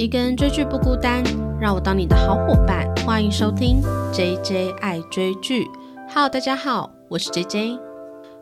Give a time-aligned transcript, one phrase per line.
[0.00, 1.22] 一个人追剧不孤单，
[1.60, 2.90] 让我当你的好伙伴。
[3.04, 5.66] 欢迎收听 J J 爱追剧。
[6.08, 7.78] Hello，大家好，我是 J J。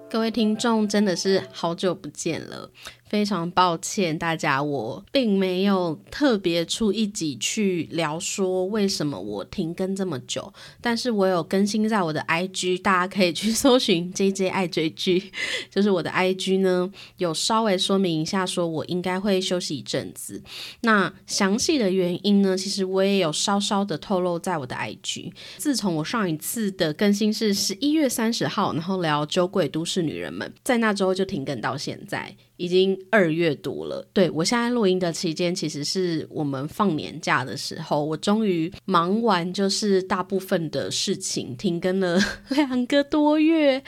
[0.08, 2.71] 各位听众，真的是好久不见了。
[3.09, 15.33] 非常抱歉，大家，我并没有特别出一集去聊说为什么我停更这么久，但是我有更新在我的 IG，大家可以去 搜寻 JJ 爱追剧，
[15.71, 20.43] 就是我的 IG 呢，有稍微说明一下，说我应该会休息一阵子。
[20.83, 25.33] 那详细的原因呢，其实我也有稍稍的透露在我的 IG。
[25.57, 32.37] 自从我上一次的更新是十一月三十号，然后聊《酒鬼都市女人们》，在那周就停更到现在。
[32.59, 43.83] 已经二月多了，对我现在录音的期间，其实是我们放年假的时候，我终于忙完，就是大部分的事情，停更了两个多月。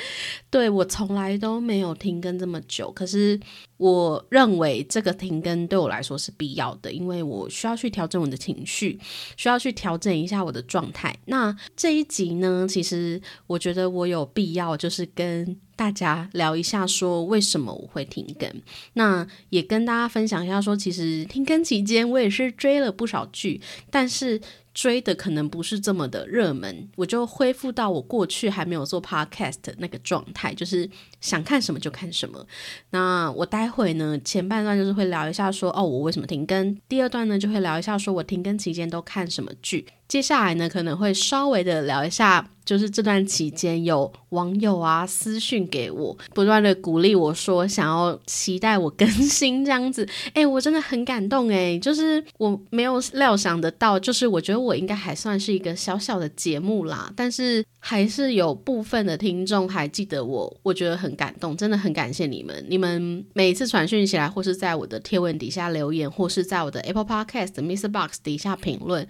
[0.50, 3.38] 对我从来都没有停更这么久，可是
[3.76, 8.98] 我认为这个停更对我来说是必要的，因为我需要去调整我的情绪，
[9.36, 11.16] 需要去调整一下我的状态。
[11.26, 15.56] 那这一集呢，其实我觉得我有必要，就是跟。
[15.76, 18.46] 大家聊一下，说为什么我会停更？
[18.92, 23.58] 那也跟大家分享一下，说其实停更期间我也是追了不少剧，
[23.90, 24.38] 但是
[24.72, 30.88] 追的可能不是这么的热门，我就恢复到我过去还没有做 podcast 那个状态，就是
[31.20, 32.46] 想看什么就看什么。
[32.90, 39.86] 那我待会呢，前半段就是会聊一下说哦，我为什么停更；第二段呢，就会聊一下说我停更期间都看什么剧。
[40.08, 42.50] 接下来呢，可能会稍微的聊一下。
[42.62, 67.90] 就是这段期间，有网友啊私讯给我，不断的鼓励我说想要期待我更新这样子， 哎，我真的很感动哎，就是我没有料想得到，就是我觉得我应该还算是一个小小的节目啦，但是还是有部分的听众还记得我，我觉得很感动，真的很感谢你们，你们每次传讯起来，或是在我的贴文底下留言，或是在我的 Apple Podcast Mr.
[67.90, 69.06] Box 底下评论。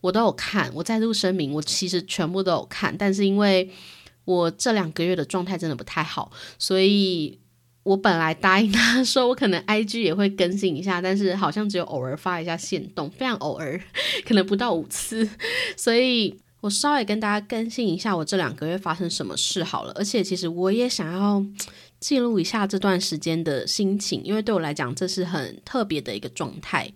[0.00, 3.70] 我都有看，我再度声明，我其实全部都有看，但是因为
[4.24, 7.38] 我这两个月的状态真的不太好，所以
[7.82, 13.78] 我本来答应他说我可能 IG 也会更新一下，但是好像只有偶尔发一下线动，非常偶尔，
[14.26, 15.28] 可能不到五次，
[15.76, 21.44] 所以我稍微跟大家更新一下我这两个月发生什么事好了，而且其实我也想要
[21.98, 26.92] 记录一下这段时间的心情，因为对我来讲这是很特别的一个状态。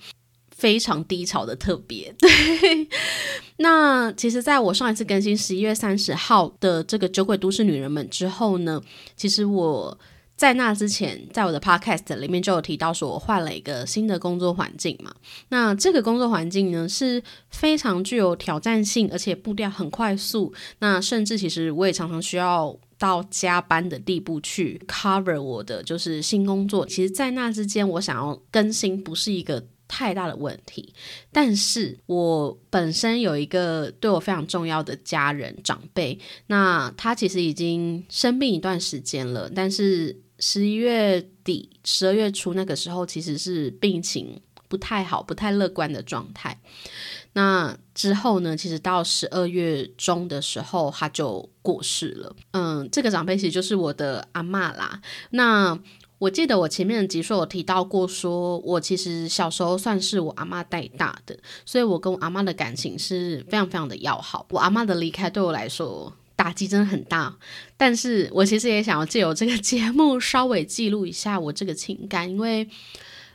[0.56, 2.30] 非常低潮的特别， 对。
[3.56, 8.81] 那其实，在我上一次更新十一月三十号的这个《酒鬼都市女人们》之后呢，
[9.16, 9.98] 其实我
[10.37, 15.15] 在那之前，在我的 Podcast 里面就有提到，说我换了一个新的工作环境嘛。
[15.49, 20.53] 那这个工作环境呢，是非常具有挑战性，而且步调很快速。
[20.81, 26.84] 那甚至其实我也常常需要到加班的地步去 cover 我的就是新工作。
[26.84, 29.65] 其实，在那之间，我想要更新不是一个。
[29.87, 30.94] 太大的问题，
[31.31, 44.38] 但是我本身有一个对我非常重要的家人长辈，那他其实已经生病一段时间了，但是十一月底、十二月初那个时候，其实是病情
[44.69, 46.60] 不太好、不太乐观的状态。
[47.32, 52.37] 那之后呢，其实到十二月中的时候，他就过世了。
[52.50, 55.00] 嗯，这个长辈其实就是我的阿妈啦。
[55.31, 55.78] 那
[56.19, 64.47] 我记得我前面的集数有提到过，说我其实小时候算是我阿妈带大的，所以我跟我阿妈的感情是非常非常的要好。
[64.50, 66.12] 我阿妈的离开对我来说
[66.44, 67.34] 打击真的很大，
[67.78, 72.69] 但是我其实也想要借由这个节目稍微记录一下我这个情感，因为。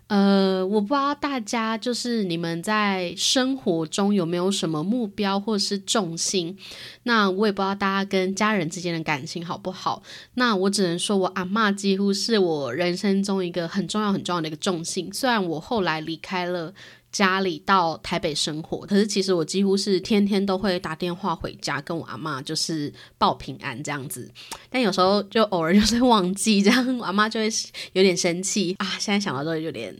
[0.09, 6.57] 呃，我不知道大家就是你们在生活中有没有什么目标或是重心？
[7.03, 10.01] 那我也不知道大家跟家人之间的感情好不好。
[10.33, 15.13] 那我只能说我阿妈几乎是我人生中一个很重要很重要的一个重心。
[15.13, 16.73] 虽然我后来离开了。
[17.11, 24.29] 家里到台北生活，可是其实我几乎是天天都会打电话回家跟我阿妈，就是报平安这样子。
[24.69, 27.49] 但有时候就偶尔就是忘记，这样我阿妈就会
[27.93, 28.85] 有点生气啊。
[28.99, 29.95] 现在想到都有点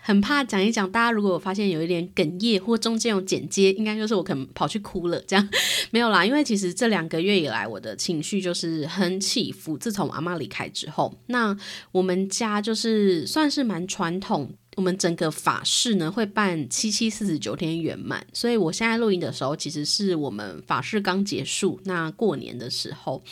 [0.00, 5.48] 很怕讲一讲，大家如果发现有一点哽咽或中间有剪接，应该就是我可能跑去哭了这样。
[5.90, 9.76] 没有啦，因为其实这两个月以来我的情绪就是很起伏。
[9.76, 11.56] 自从阿妈离开之后，那
[11.92, 14.50] 我们家就是算是蛮传统。
[14.76, 23.22] 我们整个法事呢会办七七四十九天圆满，所以我现在录音的时候，其实是我们法事刚结束，那过年的时候，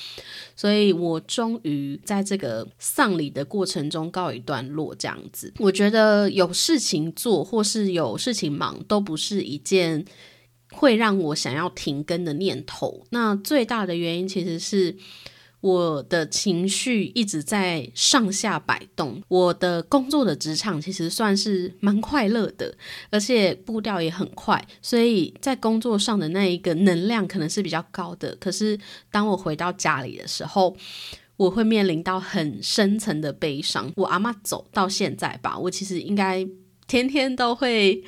[0.55, 4.94] 所以我终于在这个丧礼的过程中告一段落。
[4.94, 10.05] 这样子，我觉得有事情做或是有事情忙，都不是一件
[10.71, 13.05] 会让我想要停更的念头。
[13.11, 14.97] 那最大的原因其实是。
[15.62, 19.23] 我的情绪一直在上下摆动。
[19.29, 22.75] 我的工作的职场其实算是蛮快乐的，
[23.11, 28.37] 而且步调也很快，所以在工作上的那一个能量可能是比较高的。
[28.41, 28.79] 可是
[29.11, 30.76] 当我回到家里的时候，
[31.37, 33.91] 我会面临到很深层的悲伤。
[33.97, 36.47] 我阿妈走到现在吧，我其实应该
[36.87, 38.03] 天天都会。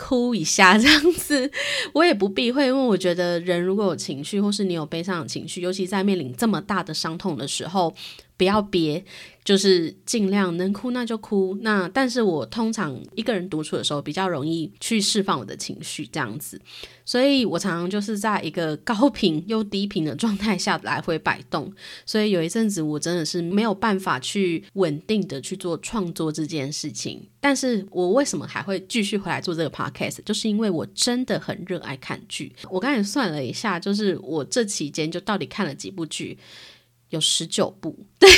[0.00, 1.50] 哭一下这样子，
[1.92, 7.94] 我也不避讳，因为我觉得人如果有情绪，或是你有悲伤的情绪，尤其在面临这么大的伤痛的时候，
[8.38, 9.04] 不要憋。
[9.44, 16.60] 就是尽量能哭那就哭，那但是我通常一个人独处的时候比较容易去释放我的情绪这样子，
[17.04, 21.72] 所以我常常就是在一个高频又低频的状态下来回摆动，
[22.04, 27.26] 所以有一阵子我真的是没有办法去稳定的去做创作这件事情。
[27.42, 30.18] 但是我为什么还会继续回来做这个 podcast？
[30.24, 32.52] 就是因为我真的很热爱看剧。
[32.68, 36.36] 我刚才算了一下，就是我这期间就到底看了几部剧。
[37.10, 38.28] 有十九部，对，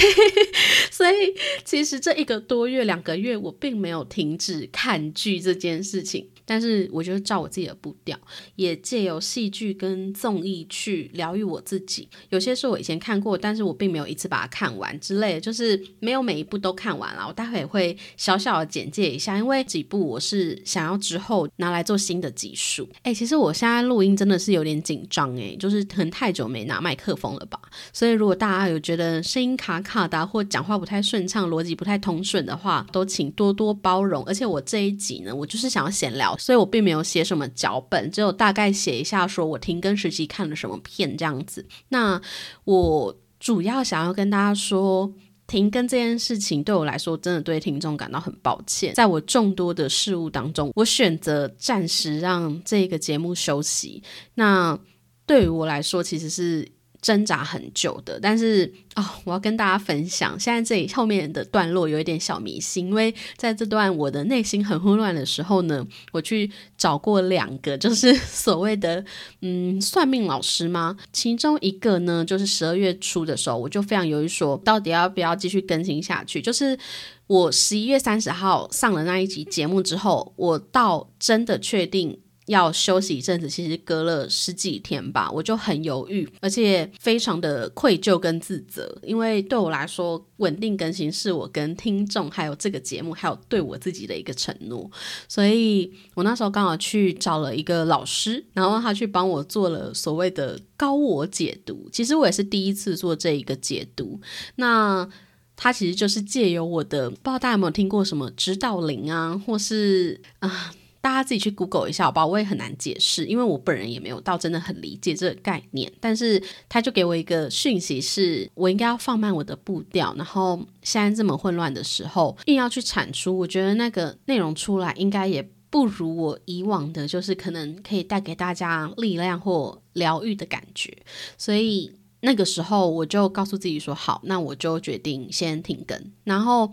[0.91, 1.35] 所以
[1.65, 6.29] 其实这一个多月、两个月，我并没有停止看剧这件事情。
[6.45, 8.19] 但是，我就照我自己的步调，
[8.57, 12.09] 也借由戏剧跟综艺去疗愈我自己。
[12.31, 17.25] 有些是我以前看过，但是我并没有一次把它看完之类的，就是没有每一部都看完了。
[17.27, 22.89] 我待会也会小小的简介一下，因为几部我是想要之后拿来做新的集数。
[23.03, 27.59] 哎，其实我现在录音真的是有点紧张，哎，就是可能太久没拿麦克风了吧。
[27.93, 34.25] 所以，如果大家有觉得声音卡卡的，或讲话不太顺畅、逻辑不太通顺的话，都请多多包容。
[34.25, 36.37] 而且我这一集呢，我就是想要闲聊。
[36.37, 41.67] 所以我并没有写什么脚本，只有大概写一下，说我停更时期看了什么片这样子。
[41.89, 42.21] 那
[42.65, 45.13] 我主要想要跟大家说，
[45.47, 48.95] 停更这件事情对我来说，真的对听众感到很抱歉。
[48.95, 54.03] 在我众多的事物当中，我选择暂时让这个节目休息。
[54.35, 54.79] 那
[55.27, 56.71] 对于我来说，其实是。
[57.03, 69.05] 挣扎很久的，但是哦，我要跟大家分享，现在这里后面的段落有一点小迷信，因为在这段我的内心很混乱的时候呢，我去找过两个，就是 所谓的
[69.41, 70.97] 嗯算命老师吗？
[71.13, 76.41] 其中一个呢，就是十二月初的时候，我就非常犹豫，说到底要不要继续更新下去。
[76.41, 76.79] 就是
[77.27, 82.22] 我十一月三十号上了那一集节目之后，我到真的确定。
[82.47, 94.91] 要休息一阵子，其实隔了十几天吧，我就很犹豫，而且非常的愧疚跟自责，因为对我来说，稳定更新是我跟听众还有这个节目，还有对我自己的一个承诺，
[95.29, 104.21] 所以我那时候刚好去找了一个老师，然后他去帮我做了所谓的高我解读，其实我也是第一次做这一个解读，
[104.57, 105.09] 那
[105.55, 110.75] 他其实就是借由我的，不知道大家有没有听过什么指导灵啊，或是啊。
[111.03, 112.25] 大家自己去 Google 一下，好吧？
[112.25, 115.93] 我也很难解释，因为我本人也没有到真的很理解这个概念。
[116.01, 120.15] 但是他就给我一个讯息，是我应该要放慢我的步调。
[120.17, 130.97] 然后现在这么混乱的时候，硬要去产出，我觉得那个内容出来应该也不如我以往的，就是可能可以带给大家力量或疗愈的感觉。
[131.37, 131.93] 所以。
[132.25, 136.01] 那个时候我就告诉自己说好，那我就决定先停更。
[136.23, 136.71] 然后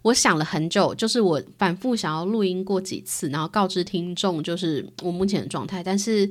[0.00, 5.82] 我想了很久，就是我反复想要录音过几次，然后告知听众就是我目前的状态。
[5.82, 6.30] 但是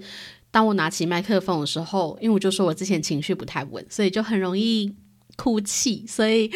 [0.49, 4.91] 当我拿起麦克风的时候，因为我就说我之前情绪不太稳，所以就很容易
[5.37, 6.49] 哭泣，所以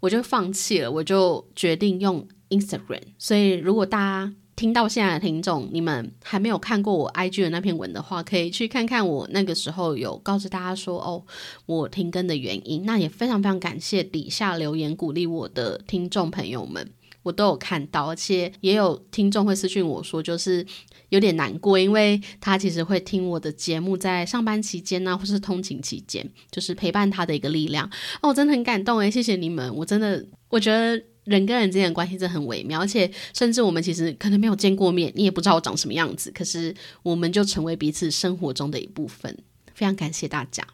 [0.00, 0.90] 我就放弃了。
[0.90, 3.02] 我就决定用 Instagram。
[3.18, 11.22] 所以如果大家听到现在的听众，你们还没有看过我 IG 的那篇文的话，可以去看看我那个时候有告诉大家说，哦，
[11.66, 12.86] 我停更的原因。
[12.86, 16.90] 那也非常非常感谢底下留言鼓励我的听众朋友们，
[17.22, 20.64] 我都有看到，而且也有听众会私讯我说，就是
[21.10, 27.86] 有点难过，因为他其实会听我的节目，在上班期间呢，或是通勤期间，就是陪伴他的一个力量。
[28.22, 31.02] 哦，我真的很感动诶，谢谢你们，我真的我觉得。
[31.26, 39.36] 人跟人之间的关系真的很微妙，而且甚至我们其实可能没有见过面，你也不知道我长什么样子，可是我们就成为彼此生活中的一部分。
[39.74, 40.66] 非常感谢大家。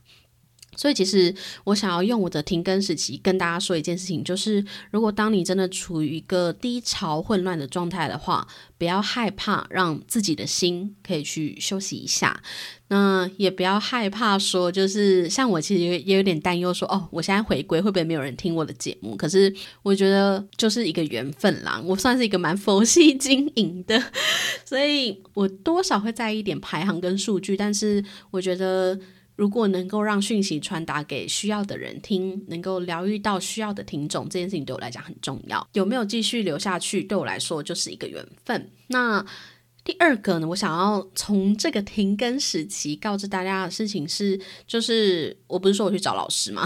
[0.75, 8.47] 所以，其实我想要用我的停更时期跟大家说一件事情，就是如果当你真的处于一个低潮、混乱的状态的话，
[8.79, 12.43] 不要害怕让自己的心可以去休息一下。
[12.88, 19.14] 那也不要害怕说，就是像我其实也有点担忧，说哦，我现在回归会不会没有人听我的节目？
[19.14, 24.02] 可是我觉得就是一个缘分啦，我算是一个蛮佛系经营的，
[24.64, 28.99] 所以我多少会在意一点排行跟数据，但是我觉得。
[29.37, 35.67] 如果能够让讯息传达给需要的人听，能够疗愈到需要的听众，这件事情对我来讲很重要。
[35.73, 38.71] 有没有继续留下去，对我来说就是一个缘分。
[38.89, 39.25] 那
[39.85, 46.65] 第二个呢，我想要从这个停更时期告知大家的事情是，就是我不是说我去找老师吗？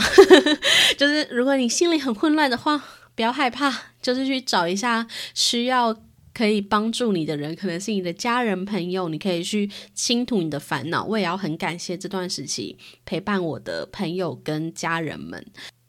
[0.99, 5.97] 就是如果你心里很混乱的话，不要害怕，就是去找一下需要
[6.37, 11.02] 可以帮助你的人，可能是你的家人朋友，你可以去倾吐你的烦恼。
[11.02, 12.76] 我也要很感谢这段时期
[13.07, 15.43] 陪伴我的朋友跟家人们。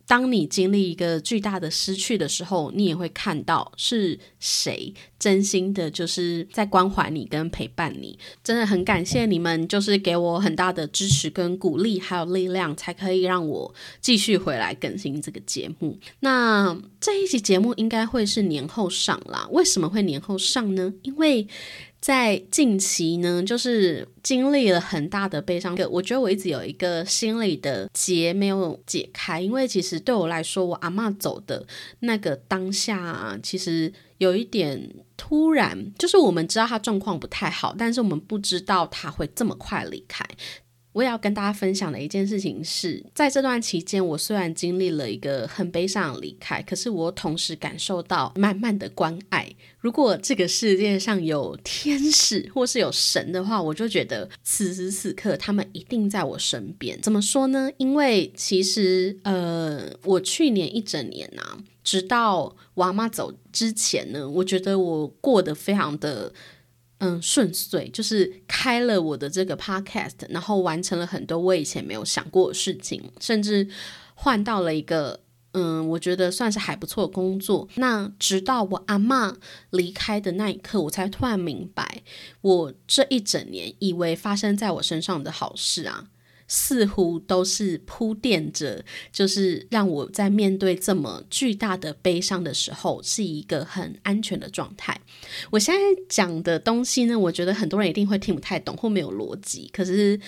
[0.06, 8.18] 当你经历一个巨大的失去的时候，你也会看到是谁真心的，就是在关怀你跟陪伴你。
[8.44, 15.98] 真的很感谢你们，就是给我很大的支持跟鼓励，还有力量，才可以让我继续回来更新这个节目。
[16.20, 19.48] 那这一期节目应该会是年后上啦。
[19.52, 20.94] 为什么会年后上呢？
[21.02, 21.48] 因为
[22.00, 25.76] 在近期呢，就是经历了很大的悲伤。
[25.90, 31.66] 我觉得我一直有一个心里的结没有解开，因为其实对我来说，我阿妈走的
[32.02, 35.94] 那个当下，其实有一点突然。
[35.98, 40.24] 就是我们知道他状况不太好，但是我们不知道他会这么快离开。
[40.98, 49.48] 我也要跟大家分享的一件事情是，在这段期间，我虽然经历了一个很悲伤的离开，可是我同时感受到满满的关爱。
[49.80, 57.00] 如果这个世界上有天使或是有神的话，我就觉得此时此刻他们一定在我身边。
[57.00, 57.70] 怎么说呢？
[57.78, 66.34] 因为其实，呃，我去年一整年啊，直到我阿妈走之前呢，我觉得我过得非常的。
[67.00, 73.68] 嗯，顺遂就是开了我的这个 podcast，然后完成了很多我以前没有想过的事情，甚至
[74.16, 75.20] 换到了一个
[75.52, 77.68] 嗯，我觉得算是还不错的工作。
[77.76, 79.38] 那直到我阿妈
[79.70, 82.04] 离开的那一刻，我才突然明白，
[82.42, 86.08] 我这一整年以为发生在我身上的好事啊。
[86.48, 95.00] 似乎都是铺垫着，就是让我在面对这么巨大的悲伤的时候，是一个很安全的状态。
[95.52, 100.20] 我现在讲的东西呢，我觉得很多人一定会听不太懂或没有逻辑，可是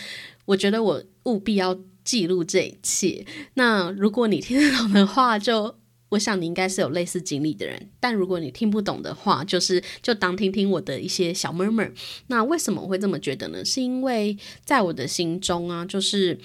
[0.45, 3.25] 我觉得我务必要记录这一切。
[3.55, 5.75] 那如果你听得懂的话，就。
[6.09, 11.91] 我想你应该是有类似经历的人，但如果你听不懂的话，就是就当听听我的一些小 murmur。
[12.27, 13.63] 那为什么我会这么觉得呢？
[13.63, 16.37] 是因为在我的心中啊，就是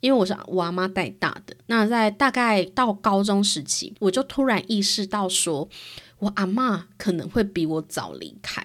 [0.00, 1.54] 因为我是我阿妈带大的。
[1.66, 5.68] 那在大概到高中时期，我就突然意识到，说
[6.20, 8.64] 我阿妈可能会比我早离开。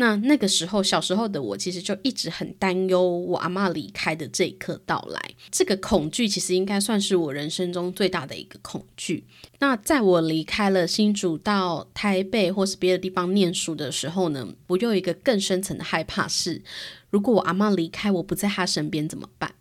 [0.00, 5.20] 那那个时候，小时候的我其实就一直很担忧我阿妈离开的这一刻到来。
[5.50, 9.24] 这个恐惧其实应该算是我人生中最大的一个恐惧。
[9.58, 16.62] 那在我离开了新竹到台北或是别的地方念书的时候呢，我又有一个更深层的害怕是，
[17.10, 19.54] 如果我阿妈离开，我不在她身边怎么办？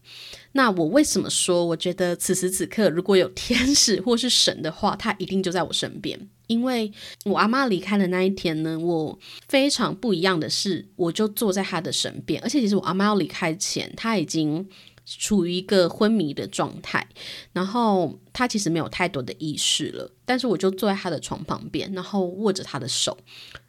[0.53, 6.29] 那我为什么说我觉得此时此刻如果有天使或是神的话，他一定就在我身边？
[6.49, 6.91] 因为
[7.25, 14.67] 我阿妈离开的那一天呢，我非常不一样的是，我就坐在她的身边，而且其实我阿妈要离开前，她已经
[15.05, 17.07] 处于一个昏迷的状态，
[17.53, 23.15] 然后她其实没有太多的意识了，但是我就坐在她的床旁边，然后握着她的手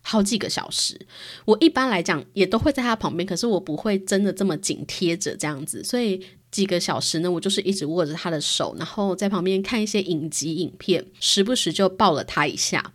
[0.01, 0.99] 好几个小时。
[1.45, 6.25] 我一般来讲也都会在她旁边，可是我不会真的这么紧贴着这样子，所以。
[6.51, 12.93] 几个小时呢，我就是一直握着他的手，然后在旁边看一些影集影片，时不时就抱了他一下。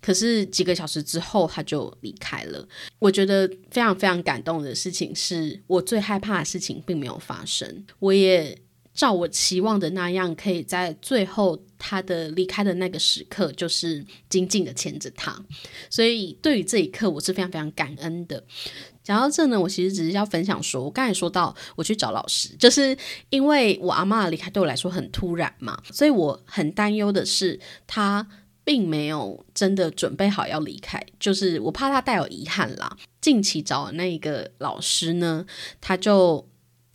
[0.00, 2.66] 可是几个小时之后，他就离开了。
[2.98, 7.84] 我觉得非常非常感动的事情是，我最害怕的事情并没有发生。
[7.98, 8.56] 我也
[8.94, 15.34] 照我期望的那样，可以在最后他的离开的那个时刻，就是紧紧的牵着他。
[15.88, 18.42] 所以对于这一刻，我是非常非常感恩的。
[19.02, 22.96] 讲到这呢，我其实只是要分享说，我刚才说到我去找老师，就是
[23.30, 28.24] 因为我阿妈的离开对我来说很突然嘛，所以我很担忧的是他
[28.62, 32.96] 并没有真的准备好要离开，就是我怕他带有遗憾啦。
[33.20, 35.44] 近期找的那个老师呢，
[35.80, 36.46] 他就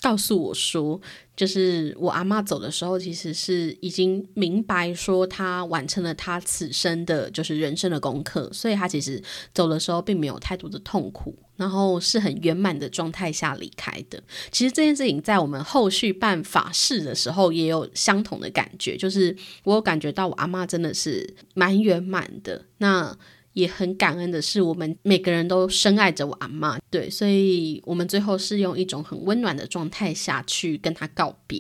[0.01, 0.99] 告诉我说。
[1.35, 9.21] 就是我阿妈走的时候，其实是已经明白说她完成了她此生的，就是人生的功课，所以她其实
[9.53, 14.19] 走的时候并没有太多的痛苦，然后是很圆满的状态下离开的。
[14.51, 22.65] 其实这件事情在我们后续办法事的时候也有相同的感觉，就是我有感觉到我阿妈真的是蛮圆满的。
[22.79, 23.15] 那。
[23.57, 31.59] 也很感恩的是，我们每个人都深爱着我阿妈，对，所以我们最后是用一种很温暖的状态下去跟她告别，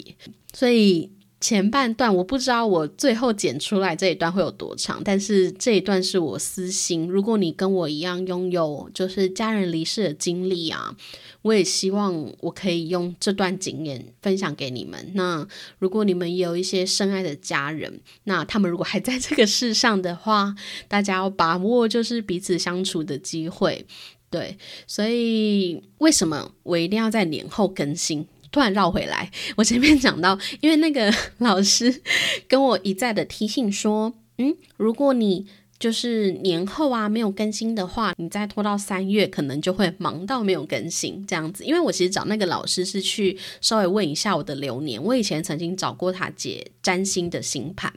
[0.53, 1.16] 所以。
[1.39, 7.07] 前半段我不知道我最后剪出来这一段会有多长，但是这一段是我私心。
[7.07, 10.95] 如果你跟我一样拥有就是家人离世的经历啊，
[11.43, 15.11] 我也希望我可以用这段经验分享给你们。
[15.13, 20.55] 那如果你们有一些深爱的家人，那他们如果还在这个世上的话，
[20.87, 23.85] 大家要把握就是彼此相处的机会。
[24.29, 28.27] 对，所以为什么我一定要在年后更新？
[28.51, 32.01] 突然绕回来，我前面讲到，因为那个 老师
[32.47, 35.45] 跟我一再的提醒说，嗯，如果你
[35.79, 41.63] 就是年后啊没有更新的话，你再拖到三月，可能就会忙到没有更新这样子。
[41.63, 47.93] 因为我其实找那个老师是去稍微问一下我的流年，我以前曾经找过他解占星的星盘。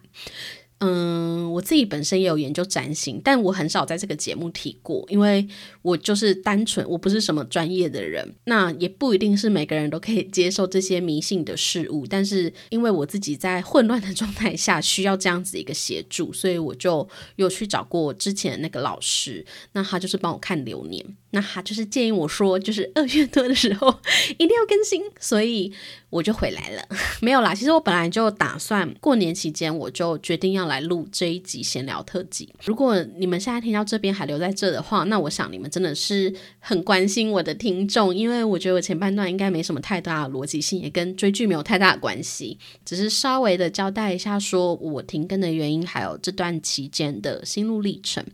[0.81, 5.47] 嗯，我自己本身也有研究占星，但我很少在这个节目提过，因为
[5.83, 12.07] 我就是单纯我不是什么专业的人，那也不一定是每个人都可以接受这些迷信的事物。
[12.07, 17.07] 但是因为我自己在混乱的状态下需要这样子一个协助，所以我就
[17.37, 24.01] 有去找过之前那个老师，那他就是帮我看流年，那他就是建议我说，就是二月多的时候
[24.39, 25.75] 一定要更新，所以。
[26.11, 26.83] 我就回来了，
[27.23, 27.55] 没有啦。
[27.55, 32.53] 其实我本来就打算过年期间，我就决定要来录这一集闲聊特辑。
[32.65, 48.25] 如果你们现在听到这边还留在这的话，那我想你们真的是很关心我的听众，因为我觉得我前半段应该没什么太大的逻辑性，也跟追剧没有太大的关系，只是稍微的交代一下，说我停更的原因，还有这段期间的心路历程。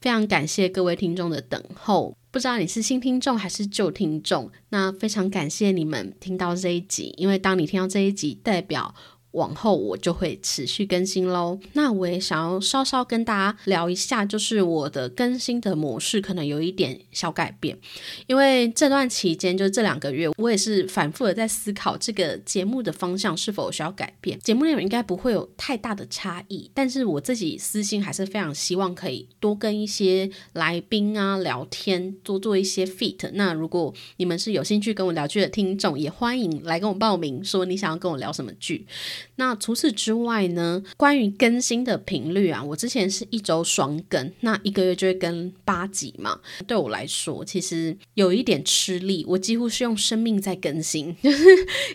[0.00, 8.94] 非常感谢各位听众的等候，不知道你是新听众还是旧听众，那非常感谢你们听到这一集，因为当你听到这一集，代表。
[9.32, 11.58] 往后我就会持续更新喽。
[11.74, 17.78] 那我也想要稍稍跟大家聊一下，就是我的更新的模式可能有一点小改变，
[18.26, 24.38] 因为这段期间就是这两个月，我也是反复的在思考这个节目的方向是否需要改变。
[24.40, 33.30] 节目内容应该不会有太大的差异，但是我自己私心还是非常希望可以多跟一些来宾啊聊天，多做一些 fit。
[33.34, 38.86] 那如果你们是有兴趣跟我聊剧的听众，也欢迎来跟我报名，说你想要跟我聊什么剧。
[39.36, 40.82] 那除此之外呢？
[40.96, 46.40] 关于更新的频率啊，我之前是一周双更，那一个月就会更八集嘛。
[46.66, 51.44] 对我来说，其实有一点吃力，我几乎是用生命在更新，就是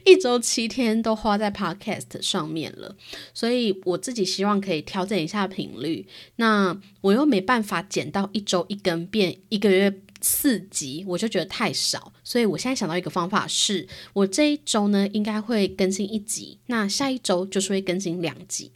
[0.05, 2.95] 一周七天都花在 Podcast 上面了。
[3.33, 9.93] 所以我自己希望可以调整一下频率，那我又没办法减到一周一更，变一个月。
[10.27, 18.71] 四集我就觉得太少，所以我现在想到一个方法，是我这一周呢应该会更新一集，那下一周就是会更新两集。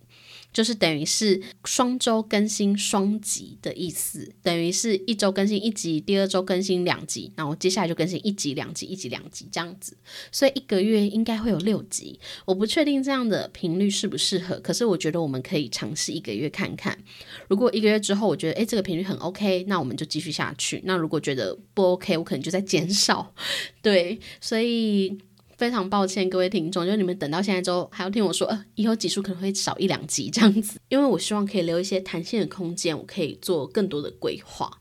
[0.51, 9.95] 就是等于是双周更新双集的意思，等于是一周更新一集，第二周更新两集，然后接下来就更新一集、两集、一集、两集这样子。
[10.31, 12.19] 所以一个月应该会有六集。
[12.45, 16.97] 我不确定这样的频率适不适合，可是我觉得我们可以尝试一个月看看。
[17.47, 20.81] 如果一个月之后我觉得诶这个频率很 OK，那我们就继续下去。
[20.83, 23.33] 那如果觉得不 OK，我可能就在减少。
[23.81, 25.17] 对，所以。
[25.59, 34.71] 非常抱歉，各位听众，就是你们等到现在之后还要听我说，呃，以后集数可能会少一两集这样子，因为我希望可以留一些弹性的空间，我可以做更多的规划。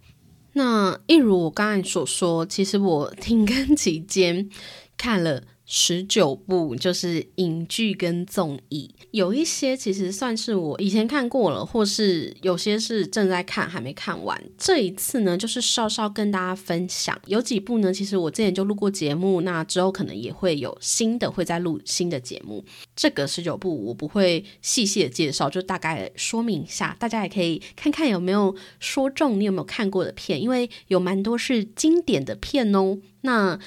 [0.52, 4.48] 那一如我刚才所说，其实我 停更期间
[4.96, 5.42] 看了。
[5.70, 14.42] 十九部就是影剧跟综艺，有一些其实算是我以前看过了，或是有些是正在看还没看完。
[14.56, 22.64] 这一次呢，就是稍稍跟大家分享，有几部呢，其实我之前就录过节目，那之后可能也会有新的会再录新的节目。
[22.96, 32.96] 这个十九部我不会细细的介绍，就大概说明一下，大家也可以看看有没有说中你有没有看过的片，因为有蛮多是经典的片哦。
[33.22, 33.58] 那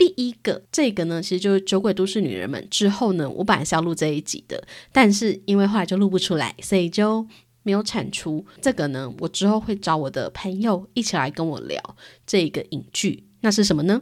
[0.00, 7.26] 第一个，这个呢，其实就是《酒鬼都市女人们》之后呢，我本来是要录这一集的，但是因为后来就录不出来，所以就
[7.64, 8.42] 没有产出。
[8.62, 11.78] 这个呢，我之后会找我的朋友一起来跟我聊
[12.26, 14.00] 这个影剧，那是什么呢？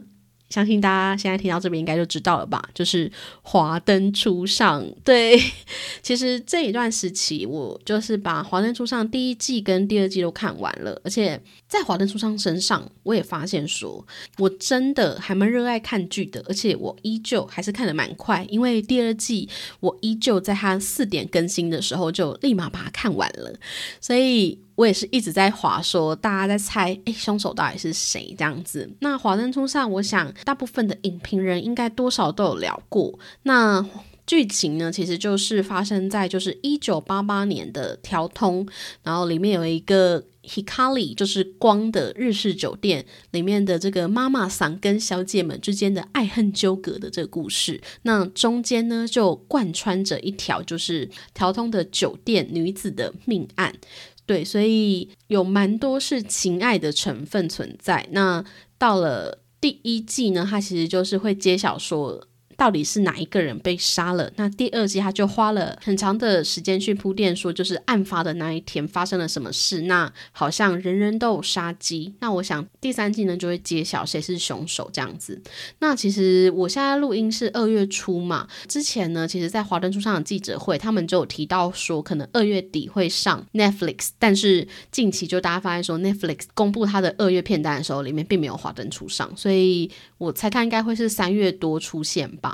[0.49, 4.85] 相信大家现在听到这边应该就知道了吧，就是华灯初上。
[5.03, 5.39] 对，
[6.01, 14.05] 其实这一段时期我就是把华灯初上第一季跟第二季都看完了，而且在华灯初上身上，我也发现说
[14.37, 19.47] 我真的还蛮热爱看剧的，而且我依旧还是看的蛮快，因为第二季
[19.79, 23.53] 我依旧在它四点更新的时候就立马把它看完了，
[24.01, 24.59] 所以。
[24.79, 28.89] 我也是一直在划，说大家在猜，哎，凶手到底是谁这样子？
[29.01, 33.19] 那华灯初上，我想大部分的影评人应该多少都有聊过。
[33.43, 33.85] 那
[34.25, 38.65] 剧情呢，其实就是发生在就是一九八八年的调通，
[39.03, 47.81] 然后里面有一个 Hikari，就是光的日式酒店里面的这个妈妈桑跟小姐们之间的爱恨纠葛的这个故事。
[48.03, 53.75] 那中间呢，就贯穿着一条就是调通的酒店女子的命案。
[54.29, 58.07] 对，所以有蛮多是情爱的成分存在。
[58.11, 58.45] 那
[58.77, 62.27] 到了第一季呢，它其实就是会揭晓说
[62.59, 64.29] 到底是哪一个人被杀了。
[64.35, 69.83] 那第二季他就花了很长的时间去铺垫，说就是案发的那一天发生了什么事。
[69.83, 72.13] 那好像人人都有杀机。
[72.19, 75.41] 那我想第三季呢就会揭晓谁是凶手这样子。
[75.79, 92.48] 那其实我现在录音是二月初嘛，之前呢，其实在华灯初上的记者会，他们就有提到说可能二月底会上 Netflix，但是近期就大家发现说 Netflix 公布它的二月片单的时候，里面并没有华灯初上，所以我猜它应该会是三月多出现吧。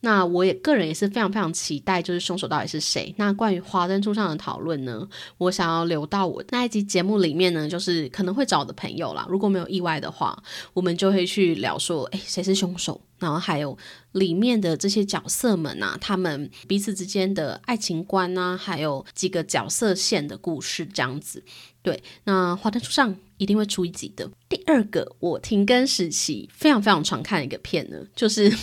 [0.00, 3.14] 那我也个人也是非常非常期待，就是凶手到底是谁。
[3.16, 5.08] 那关于华灯初上的讨论呢，
[5.38, 9.26] 我想要留到我那一集节目里面呢，就是可能会找我的朋友啦。
[9.28, 13.00] 如果没有意外的话，我们就会去聊说，哎，谁是凶手？
[13.18, 13.76] 然后还有
[14.12, 21.44] 里面的这些角色们啊，他们彼此之间的爱情观啊，还有几个角色线的故事这样子。
[21.82, 24.30] 对，那华灯初上一定会出一集的。
[24.48, 28.50] 第二个，我停更时期非常非常常看一个片呢，就是《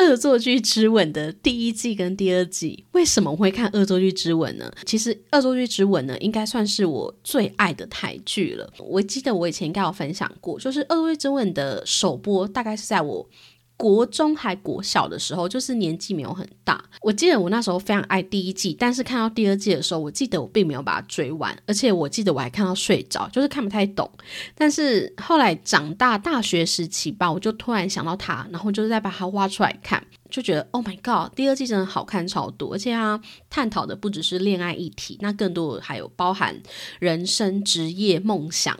[0.00, 2.86] 恶作剧之吻》的第一季跟第二季。
[2.92, 4.72] 为什么会看《恶作剧之吻》呢？
[4.86, 8.72] 其实《恶作剧之吻》呢，应该算是我最爱的台剧了。
[8.78, 13.28] 我记得我以前应该有分享过，就是《恶作剧之吻》的首播大概是在我。
[13.80, 16.84] 国中还国小的时候，就是年纪没有很大。
[17.00, 24.10] 我记得我那时候非常爱第一季，但是看到第二季的时候，我记得我并没有把它追完，而且我记得我还看到睡着，就是看不太懂。
[24.54, 30.04] 但是后来长大，大学时期吧，我就突然想到它，然后就是再把它挖出来看。
[30.30, 36.60] 就觉得 Oh my God，第二季真的好看超多，而且它探讨的不只是恋爱议题，那更多还有包含
[36.98, 38.78] 人生、职业、梦想，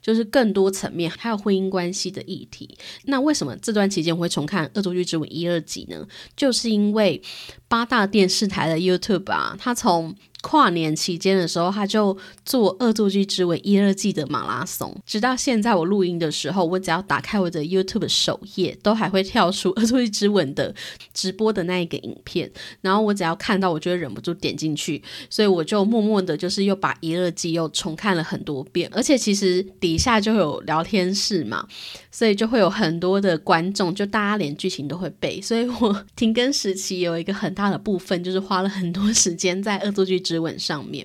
[0.00, 2.76] 就是更多层面，还有婚姻关系的议题。
[3.04, 6.06] 那为什么这段期间我会重看《恶作剧之吻》一、二集呢？
[6.36, 7.20] 就是因为
[7.66, 20.74] 八大电视台的 YouTube 啊，它从跨年期间的时候，他就做《恶作剧之吻》一、二季的马拉松，直到现在我录音的时候，我只要打开我的 YouTube 首页，都还会跳出《恶作剧之吻》的
[21.12, 22.50] 直播的那一个影片，
[22.80, 31.66] 然后我只要看到，我就会忍不住点进去，所以我就默默的，就是又把一、二季又重看了很多遍，而且其实底下就有聊天室嘛，
[32.10, 40.18] 所以就会有很多的观众，就大家连剧情都会背，所以我 停更时期有一个很大的部分，就是花了很多时间在《恶作剧》。
[40.30, 41.04] 之吻上面，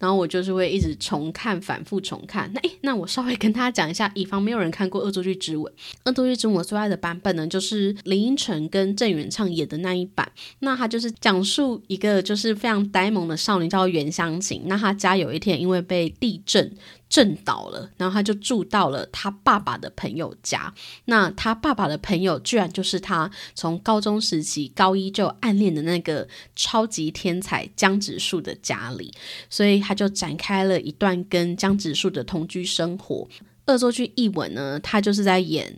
[0.00, 2.50] 然后我就是会一直重看、反复重看。
[2.52, 5.72] 那诶，那我稍微跟大家讲一下，以防没有人看过《恶作剧之吻》。
[6.04, 10.28] 《恶作剧之吻》我最爱的版本呢，就是林依晨跟郑元畅演的那一版。
[10.58, 14.62] 那他就是讲述一个就是非常呆萌的少女叫袁湘琴。
[14.66, 16.76] 那她家有一天因为被地震。
[17.08, 20.72] 震倒了，然后他就住到了他爸爸的朋友家。
[21.06, 29.12] 那他爸爸的朋友居然就是他从高中时期高一就暗恋的那个超级天才江直树的家里，
[29.48, 33.28] 所以他就展开了一段跟江直树的同居生活。
[33.66, 35.74] 恶作剧一吻呢，他就是在演。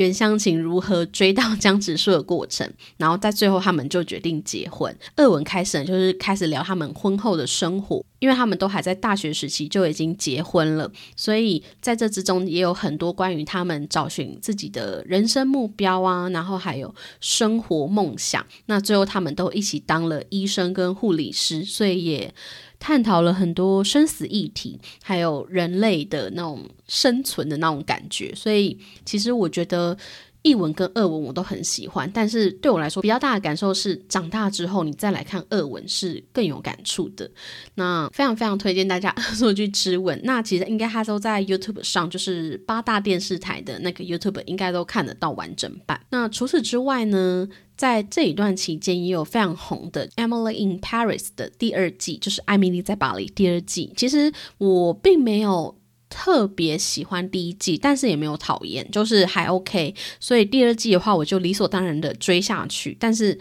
[0.00, 4.96] 袁湘琴如何追到江直树的过程，然后在最后他们就决定结婚。
[5.14, 18.42] 二文开始就是开始聊他们婚后的生活，因为他们都还在大学时期就已经结婚了，所以在这之中也有很多关于他们找寻自己的人生目标啊，然后还有生活梦想。
[18.64, 22.34] 那最后他们都一起当了医生跟护理师，所以也。
[22.80, 29.96] 探讨了很多生死议题，还有人类的那种生存的那种感觉，所以其实我觉得
[30.42, 37.30] 译文跟二文我都很喜欢，但是对我来说比较大的感受是，长大之后你再来看二文是更有感触的。
[37.74, 46.00] 那非常非常推荐大家《恶作剧之吻》，那其实应该它都在 YouTube 上，就是八大电视台的那个 YouTube 应该都看得到完整版。
[46.08, 47.46] 那除此之外呢？
[47.80, 53.90] 在这一段期间，也有非常红的《Emily in Paris》的第二季，就是《艾米丽在巴黎》第二季。
[53.96, 55.74] 其实我并没有
[56.10, 59.94] 特别喜欢第一季，但是也没有讨厌，就是还 OK。
[60.20, 62.94] 所以第二季的话，我就理所当然的追下去。
[63.00, 63.38] 但是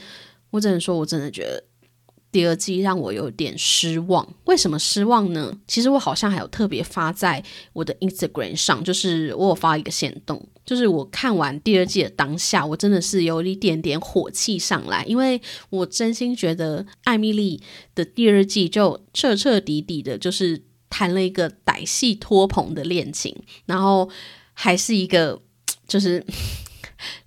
[0.51, 1.61] 我只能说，我真的觉得。
[2.31, 5.57] 第二季让我有点失望，为什么失望呢？
[5.67, 17.61] 其实我好像还有特别发在我的 Instagram 上，就是我有发一个线动，就是我看完第二季的当下，我真的是有一点点火气上来，因为我真心觉得艾米丽
[17.95, 24.09] 的第二季就彻彻底底的，就是谈了一个歹戏托棚的恋情，然后
[24.53, 25.41] 还是一个
[25.87, 26.23] 就是。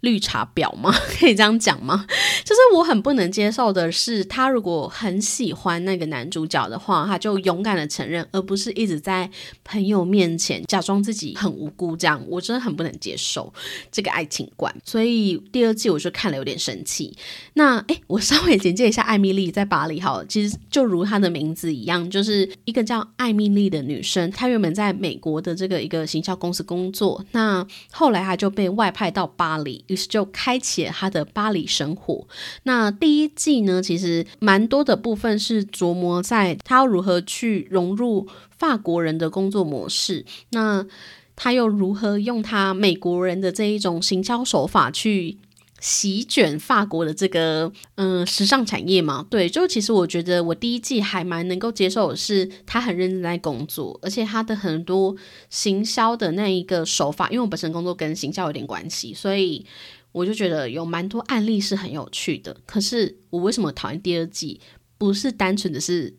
[0.01, 0.93] 绿茶婊吗？
[1.19, 2.07] 可以这样讲吗？
[2.45, 9.31] 就是我很不能接受的是，他如果很喜欢那个男主角的话，他就勇敢的承认，而不是一直在
[9.65, 11.97] 朋友面前假装自己很无辜。
[11.97, 13.53] 这样我真的很不能接受
[13.91, 14.75] 这个爱情观。
[14.85, 17.17] 所以第二季我就看了有点生气。
[17.55, 20.01] 那诶，我稍微简介一下艾米丽在巴黎。
[20.01, 24.31] 好，其实就如她的名字一样，就是一个叫艾米丽的女生。
[24.33, 29.62] 她原本在美国的这个一个行销公司工作，那后来她就被外派到巴。
[29.63, 32.27] 黎，于是就开启了他的巴黎生活。
[32.65, 40.87] 那第一季呢，其实蛮多的部分是琢磨在他要如何去融入法国人的工作模式，那
[41.35, 45.39] 他又如何用他美国人的这一种行销手法去。
[45.83, 55.17] 席卷法国的这个嗯时尚产业嘛，对，就其实我觉得我第一季还蛮能够接受是，他很认真在工作，而且他的很多
[55.51, 59.67] 行销的那一个手法，因为我本身工作跟行销有点关系，所以
[60.13, 62.57] 我就觉得有蛮多案例是很有趣的。
[62.65, 64.61] 可是我为什么讨厌第二季？
[64.97, 66.15] 不是单纯的是。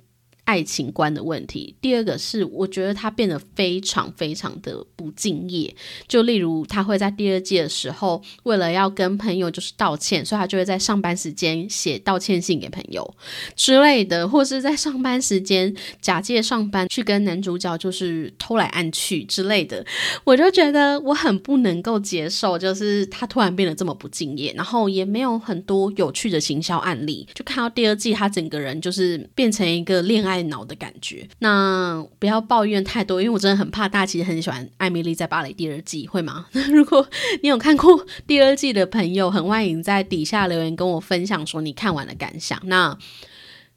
[0.46, 1.74] 爱情观的问题。
[1.80, 5.74] 第二个是，我觉得他变得非常非常的不敬业。
[6.06, 13.16] 就例如，他会在第二季的时候，为了要跟朋友就是道歉，所以他就会在上班时间写道歉信给朋友
[13.56, 19.86] 之类的，或是在上班时间假借上班去跟男主角就是偷来暗去之类的。
[20.26, 27.26] 我就觉得我很不能够接受，就是他突然变得这么不敬业，然后也没有很多有趣的行销案例。
[27.34, 30.33] 就看到第二季，他整个人就是变成一个恋爱。
[30.34, 36.48] 爱脑的感觉，那不要抱怨太多，因为我真的很怕大家其实很喜欢《艾米丽在巴黎》第二季，会吗？
[36.74, 37.08] 如果
[37.44, 42.60] 你有看过第二季的朋友，很欢迎在底下留言跟我分享说你看完的感想。
[42.64, 42.98] 那。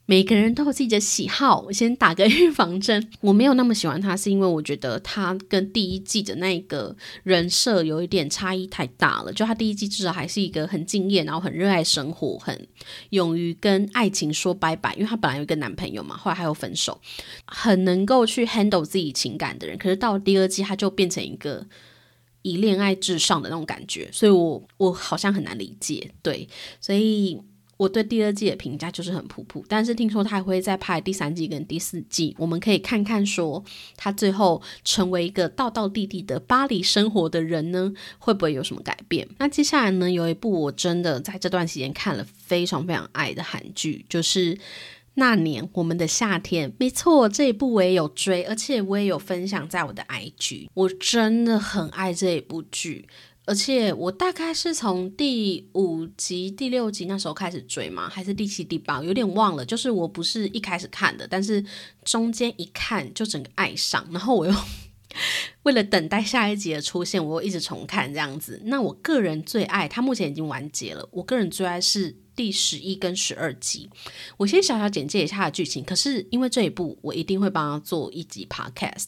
[0.09, 3.11] 每个人都有自己的喜好，我先打个预防针。
[3.21, 9.33] 我没有那么喜欢他，是因为我觉得他跟第一季的那个人设有一点差异太大了。
[9.33, 12.69] 就他第一季至少还是一个很敬业，然后很热爱生活，很
[13.11, 14.95] 勇于跟爱情说拜拜。
[14.95, 17.01] 因为他本来有一个男朋友嘛，后来还有分手，
[17.45, 19.77] 很能够去 handle 自己情感的人。
[19.77, 21.67] 可是到了第二季，他就变成一个
[22.43, 26.13] 以恋爱至上的那种感觉，所以我我好像很难理解。
[26.23, 26.49] 对，
[26.81, 27.43] 所以。
[27.77, 33.63] 我对第二季的评价就是很普普，但是听说他还会再拍第三季跟第四季，我们可以看看说
[33.97, 39.29] 他最后成为一个道道地地的巴黎生活的人呢，会不会有什么改变？
[39.39, 44.59] 那接下来呢，有一部我真的在这段时间看了非常非常爱的韩剧，就是
[45.15, 46.73] 那年我们的夏天。
[46.79, 53.07] 没错，这一部我也有追，而且我也有分享在我的 IG，我真的很爱这一部剧。
[53.47, 59.65] 而且我大概是从第五集、第六集那时候开始追嘛，还是第七、第八，有点忘了。
[59.65, 61.65] 就是我不是一开始看的，但是
[62.05, 64.53] 中间一看就整个爱上，然后我又
[65.63, 68.61] 为了等待下一集的出现，我又一直重看这样子。
[68.65, 71.09] 那我个人最爱，它目前已经完结了。
[71.13, 73.89] 我个人最爱是第十一跟十二集。
[74.37, 79.07] 我先小小简介一下剧情，可是因为这一部，我一定会帮他做一集 podcast，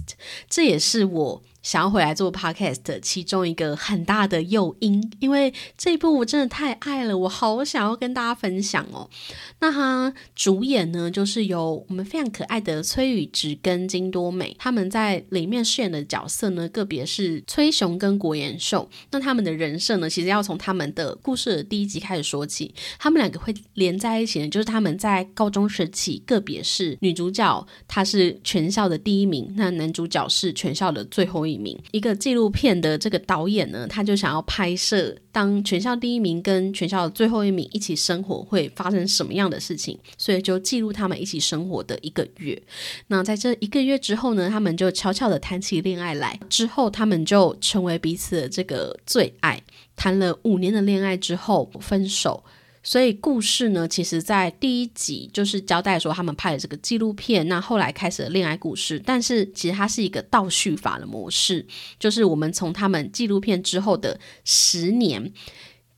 [0.49, 1.43] 这也是我。
[1.61, 9.11] 想要回来做 podcast，其中一个很大的诱因，因为这一部我真的太爱了，我好想要跟大家分享哦。
[9.59, 18.89] 那他主演呢，就是由我们非常可爱的崔宇植跟金多美，他们在里面饰演的角色呢，个别是崔雄跟国延秀。
[19.11, 22.73] 那他们的人设呢，其实要从他们的故事的第一集开始说起。
[23.01, 31.48] 他们两个会连在一起呢，就是他们在高中时期，个别是女主角，她是全校的第一名，那男主角是全校的最后。
[31.49, 42.61] 一名一个纪录片的这个导演呢，他就想要拍摄当全校第一名跟全校的最后一名一起生活会发生什么样的事情，所以就记录他们一起生活的一个月。
[43.07, 49.63] 那在这一个月之后呢，他们就悄悄的谈起恋爱来，之后他们就成为彼此的这个最爱。
[49.97, 52.45] 谈了五年的恋爱之后分手。
[52.83, 59.01] 所以故事呢，其实，在第一集就是交代说他们拍的这个纪录片，那后来开始了恋爱故事。
[59.05, 61.67] 但是其实它是一个倒叙法的模式，
[61.99, 65.33] 就是我们从他们纪录片之后的十年。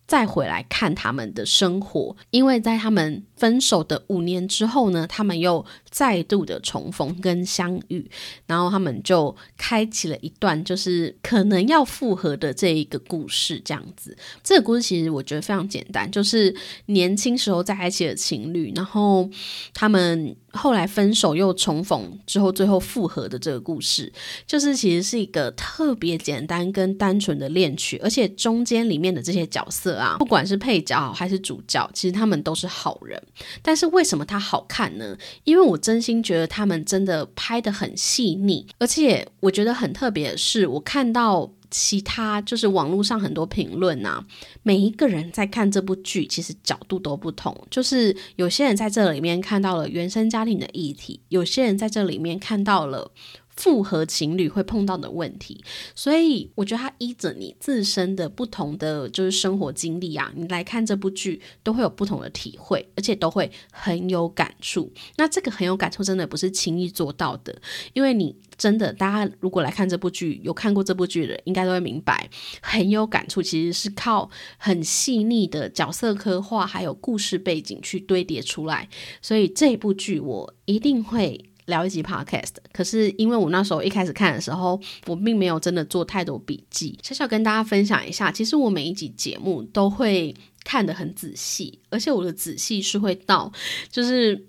[0.06, 8.08] 再回来看他们的生活，因为在他们分手的五年之后呢，他们又再度的重逢跟相遇，
[8.46, 14.14] 然后他们就开启了一段就是可能要复合的这一个故事，这样子。
[14.44, 16.54] 这个故事其实我觉得非常简单，就是
[16.86, 19.28] 年轻时候在一起的情侣，然后
[19.72, 20.36] 他们。
[20.52, 24.12] 后来分手又重逢之后，最后复合的这个故事，
[24.48, 33.22] 就是其实是一个特别简单跟单纯的恋曲，而且中间里面的这些角色啊，不管是配角还是主角，其实他们都是好人。
[33.62, 35.16] 但是为什么它好看呢？
[35.44, 41.52] 因为我真心觉得他们真的拍的很细腻，而且我觉得很特别的是，我看到。
[41.72, 44.20] 其他就是网络上很多评论呐，
[44.64, 47.56] 每一个人在看这部剧，其实角度都不同。
[47.70, 53.12] 就是有些人在这里面看到了原生家庭的议题，有些人在这里面看到了
[53.60, 55.62] 复合情侣会碰到的问题，
[55.94, 64.90] 所以我觉得它依着你自身的不同的就是生活经历啊，你来看这部剧都会有不同的体会，而且都会很有感触。
[65.18, 67.60] 那这个很有感触，真的不是轻易做到的，
[67.92, 72.30] 因为你真的，大家如果来看这部剧，有看过这部剧的，应该都会明白，
[72.62, 78.88] 很有感触，其实是靠很细腻的角色刻画，还有故事背景去堆叠出来。
[79.20, 81.49] 所以这部剧我一定会。
[81.70, 86.98] 聊一集 podcast，可是因为我那时候一开始看的时候，我并没有真的做太多笔记。
[87.02, 93.50] 小小跟大家分享一下，其实我每一集节目都会看得很仔细，而且我的仔细是会到，
[93.90, 94.46] 就是。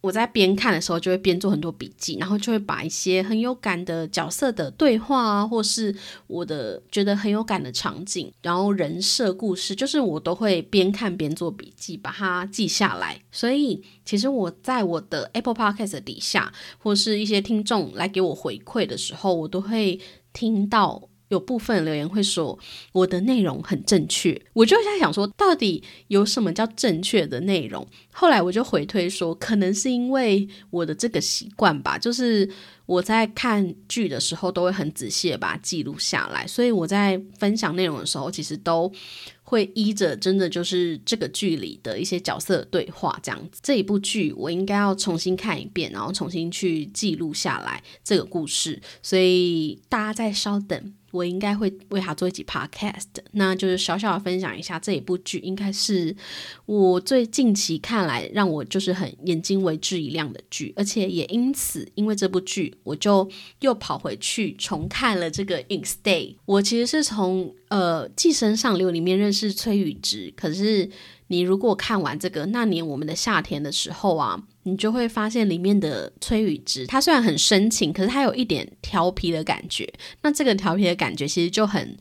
[0.00, 5.94] 我在边看的时候，就会边做很多笔记，然后就会把一些很有感的角色的对话啊，或是
[6.26, 13.20] 我的觉得很有感的场景，然后人设故事，就是我都会边看边做笔记，把它记下来。
[13.30, 20.00] 所以，其实我在我的 Apple Podcast 底下，或是一些听众来给我回馈的时候，我都会
[20.32, 21.09] 听到。
[21.30, 22.56] 有部分留言会说
[22.92, 27.84] 我的内容很正确，我就在想说，到底有什么叫正确的内容？
[28.12, 32.48] 后来我就回推说，可能是因为我的这个习惯吧，就是
[32.86, 38.92] 我在看剧的时候都会很仔细的把它记录下来，所以我在分享内容的时候，其实都。
[39.42, 56.14] 会依着真的就是这个剧里的一些角色对话这样子，这一部剧我应该要重新看一遍，然后重新去记录下来这个故事，所以大家再稍等，我应该会为他做一集 podcast，那就是小小的分享一下这一部剧，应该是
[56.66, 63.28] 我最近期看来让我就是很眼睛为之一亮的剧，而且也因此因为这部剧，我就
[63.60, 67.54] 又跑回去重看了这个 In Stay，我其实是从。
[67.70, 70.90] 呃，《寄生上流》里面认识崔宇植，可是
[71.30, 79.88] 你如果看完这个那年我们的夏天的时候啊，你就会发现里面的崔宇植，他虽然很深情，可是他有一点调皮的感觉。
[80.22, 81.96] 那这个调皮的感觉其实就很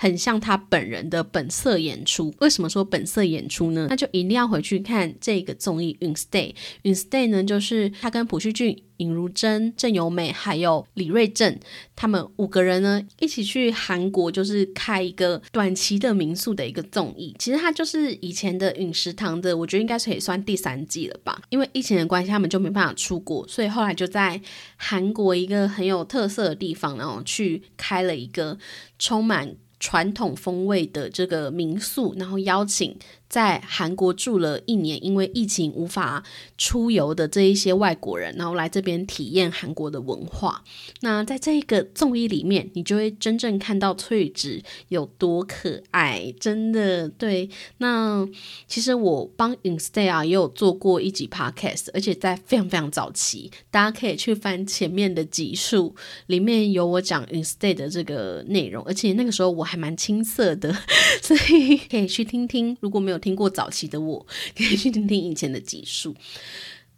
[0.00, 2.34] 很像他本人的本色演出。
[2.38, 3.86] 为什么说本色演出呢？
[3.90, 6.52] 那就一定要回去看这个综艺《云 Stay》。
[6.84, 8.82] 云 Stay 呢，就是他跟朴叙俊。
[8.96, 11.58] 尹如珍、郑由美还有李瑞镇，
[11.96, 17.34] 他们五个人呢一起去韩国，就是开一个短期的民宿的一个综艺。
[17.38, 21.40] 其实它就是以前的饮食堂的，我觉得应该是可以算第三季了吧。
[21.48, 24.38] 因为疫情的关系，他们就没办法出国，所以后来就在
[24.76, 28.58] 韩国一个很有特色的地方，然后去开了一个
[28.98, 32.96] 充满传统风味的这个民宿，然后邀请。
[33.30, 36.22] 在韩国住了一年，因为疫情无法
[36.58, 40.64] 出游的这一些外国人，然后来这边体验韩国的文化。
[41.00, 47.48] 那在这个综艺里面，你就会真正看到翠芝有多可爱，真的对。
[47.78, 48.28] 那
[48.66, 55.94] 其实我帮 Instay 啊也有做过一集 Podcast，而且在非常非常早期，大家可以去翻前面的集数，
[56.26, 60.76] 里面有我讲 Instay 的这个内容，而且那个时候我还蛮青涩的，
[61.22, 62.76] 所以可以去听听。
[62.80, 66.14] 如果没有听过早期的我， 可以去听听以前的集数。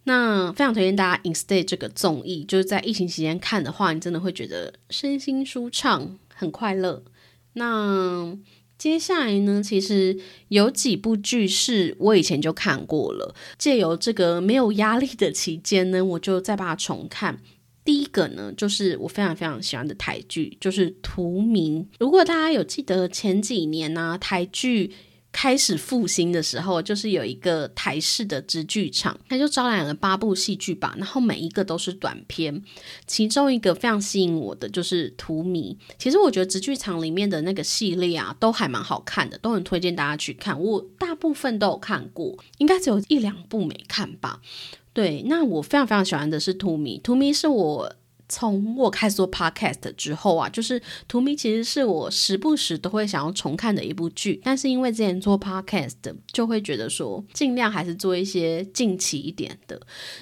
[0.05, 7.05] 那非常推荐大家《In Stay》这个综艺，就是在疫情期间看的话，你真的会觉得身心舒畅，很快乐。
[7.53, 8.37] 那
[8.77, 17.39] 接下来呢，其实有几部剧是我以前就看过了，借由这个没有压力的期间呢，我就再把它重看。
[17.85, 21.81] 第一个呢，就是我非常非常喜欢的台剧，就是《图名》。
[21.97, 24.91] 如果大家有记得前几年呢，台剧。
[25.33, 32.63] 开始复兴的时候，就是有一个台式的直剧场，他就招揽了八部戏剧吧，然后每一个都是短片。
[33.07, 35.75] 其中一个非常吸引我的就是《图迷》。
[35.97, 40.61] 其实我觉得直剧场里面的那个系列啊，都还蛮好看的，都很推荐大家去看。
[40.61, 44.39] 我大部分都有看过，应该只有一两部没看吧。
[44.93, 47.95] 对，那我非常非常喜欢的是《图迷》，《图迷》是我。
[48.33, 55.93] 从我开始做 podcast 之后啊，就是《图迷》其实是我时不时都会想要重看的一部剧，但是因为之前做 podcast
[56.31, 59.79] 就会觉得说尽量还是做一些近期一点的。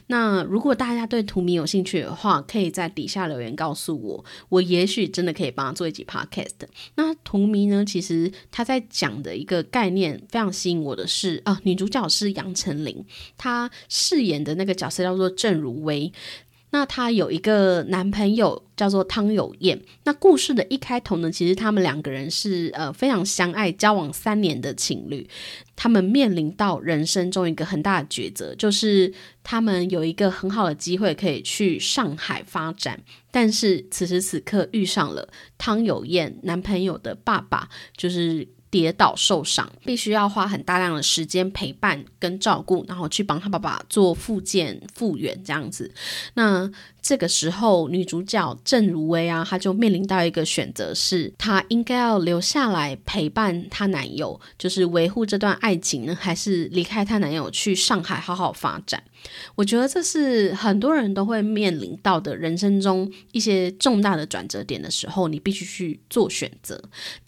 [0.07, 6.67] 那如果大家对《图迷》有兴趣的话，可以在底下留言告诉我，我也许真的可以帮他做一集 podcast。
[6.95, 13.05] 那《图迷》呢，其实他在讲的一个概念非常吸引我的是啊，女主角是杨丞琳，
[13.37, 16.11] 她饰演的那个角色叫做郑如薇。
[16.71, 19.79] 那她有一个男朋友叫做汤有燕。
[20.05, 25.29] 那故事的一开头呢，其实他们两个人是呃非常相爱、交往三年的情侣。
[25.75, 32.99] 他们面临到人生中一个很大的抉择，就是他们有一个很好的机会可以去上海发展，
[33.31, 38.47] 但是此时此刻遇上了汤有燕男朋友的爸爸，就是。
[38.71, 45.93] 跌倒受伤，必须要花很大量的时间陪伴跟照顾，然后去帮他爸爸做复健复原这样子。
[46.33, 59.03] 那这个时候，女主角郑如薇啊，她就面临到一个选择，是她应该要留下来陪伴她男友，就是维护这段爱情呢，还是离开她男友去上海好好发展？
[59.55, 66.81] 我觉得这是很多人都会面临到的人生中一些重大的转折点的时候，你必须去做选择。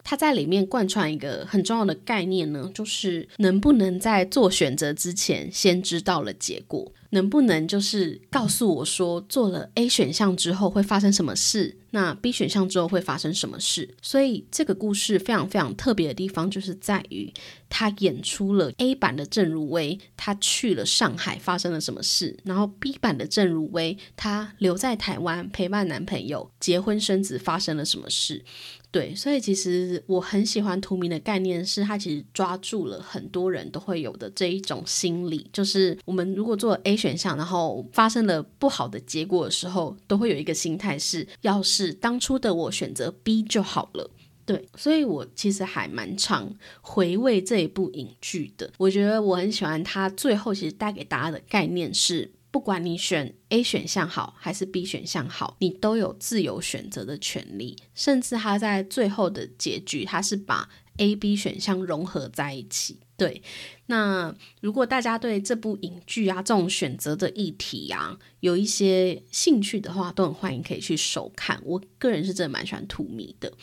[0.03, 13.95] 它在里面贯穿一个很重要的概念呢，就是能不能在做选择之前先知道了结果，能不能就是告诉我说做了 A 选项之后会发生什么事，那 B 选项之后会发生什么事。
[14.01, 17.31] 所以这个故事非常非常特别的地方，就是在于
[17.69, 28.43] 他演出了 A 版的郑如薇，他去了上海发生了什么事，然后 B 版的郑如薇，她留在台湾陪伴男朋友结婚生子发生了什么事。
[28.93, 44.11] 对，所以其实我很喜欢图名的概念，是它其实抓住了很多人都会有的这一种心理，就是我们如果做 A 选项，然后发生了不好的结果的时候，都会有一个心态是，要是当初的我选择 B 就好了。
[44.45, 48.69] 对，所以我其实还蛮常回味这一部影剧的。
[48.77, 52.29] 我觉得我很喜欢它最后其实带给大家的概念是。
[52.53, 57.75] 不管你选 A 选项好还是 B 选项好，你都有自由选择的权利。
[57.95, 62.99] 甚至他在最后的结局，他是把 A、B 选项融合在一起。
[63.15, 63.41] 对，
[63.85, 71.61] 那如果大家对这部影剧啊这种选择的议题啊有一些兴趣的话，都很欢迎可以去收看。
[71.63, 73.53] 我个人是真的蛮喜欢土迷的。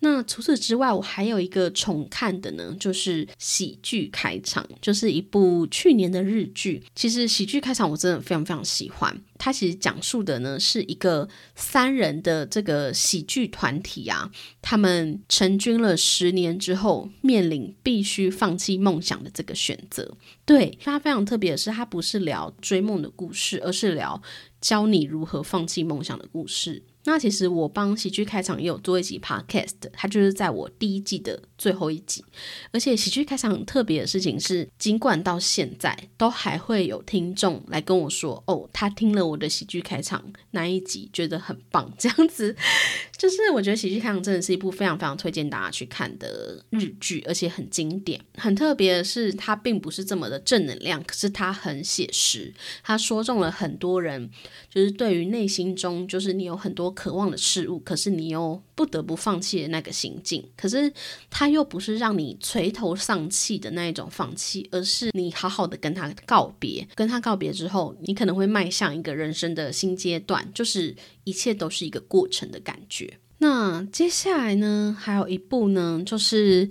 [0.00, 6.82] 那除此之外，我还有一个重看的呢，就是喜剧开场，就是一部去年的日剧。
[6.94, 9.16] 其实喜剧开场我真的非常非常喜欢。
[9.38, 14.30] 它其实讲述的呢是一个三人的这个喜剧团体啊，
[14.60, 20.16] 他们成军了十年之后，面临必须放弃梦想的这个选择。
[20.44, 24.20] 对它非常特别的是，它不是聊追梦的故事，而是聊
[24.60, 26.82] 教你如何放弃梦想的故事。
[27.04, 32.22] 那其实我帮喜剧开场也有做一集 podcast，它就是在我第一季的最后一集。
[32.70, 41.90] 而且喜剧开场很特别的事情是，尽管到现在都还会有听众来跟我说，哦，他听了我的喜剧开场那一集，觉得很棒。
[41.96, 42.54] 这样子，
[43.16, 48.20] 就是我觉得喜剧开场真的是一部非常非常推荐大家去看的日剧，而且很经典。
[48.34, 54.28] 很特别的是，它并不是这么的正能量，可是它很写实，它说中了很多人，
[54.68, 56.97] 就是对于内心中，就是你有很多。
[56.98, 60.92] 渴望的事物，可是你又不得不放弃的那个行径，可是
[61.30, 70.92] 他又不是让你垂头丧气的那一种放弃，而是你好好的跟他告别，跟他告别之后，你可能会迈向一个人生的新阶段，就是
[71.22, 73.20] 一切都是一个过程的感觉。
[73.38, 76.68] 那接下来呢，还有一步呢，就是。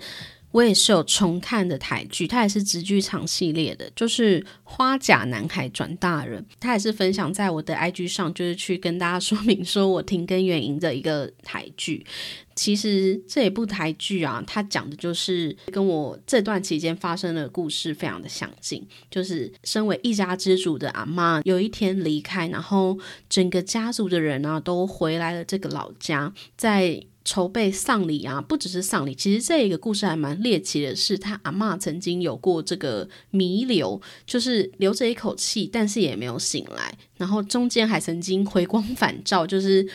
[0.57, 12.03] 我也是有重看的台剧，它也是直剧场系列的，就是《花甲男孩转大人》，它也是分享在我的 IG 上，就是去跟大家说明说我停更原因的一个台剧。
[12.55, 22.97] 其实这一部台剧啊，它讲的就是跟我这段期间发生的故事非常的相近，就是身为一家之主的阿妈有一天离开，然后
[23.29, 27.05] 整个家族的人呢都回来了这个老家，在。
[27.27, 36.97] 筹备丧礼啊，不只是丧礼，其实这一个故事还蛮猎奇的，是他阿妈曾经有过这个弥留，就是留着一口气，但是也没有醒来。
[37.17, 39.85] 然后中间还曾经回光返照，就是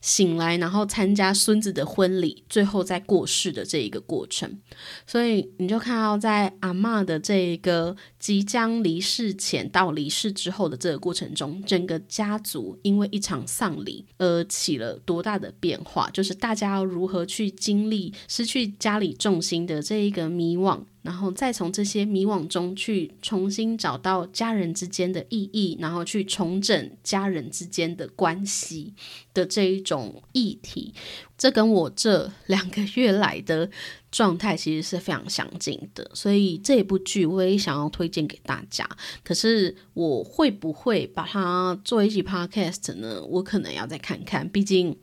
[0.00, 4.60] 醒来，然后参加孙子的婚礼，最后再过世的这一个过程。
[5.06, 20.80] 所以你就看到，在阿妈的这一个即将离世前到离世之后的这个过程中，整个家族因为一场丧礼而起了多大的变化，就是大家如何去经历失去家里重心的这一个迷惘。
[21.02, 28.94] 然后再从这些迷惘中去重新找到家人之间的意义，然后去重整家人之间的关系
[29.34, 30.94] 的这一种议题，
[31.36, 33.68] 这跟我这两个月来的
[34.12, 36.08] 状态其实是非常相近的。
[36.14, 38.88] 所以这部剧我也想要推荐给大家。
[39.24, 43.20] 可是我会不会把它做一集 podcast 呢？
[43.24, 44.96] 我可能要再看看，毕竟。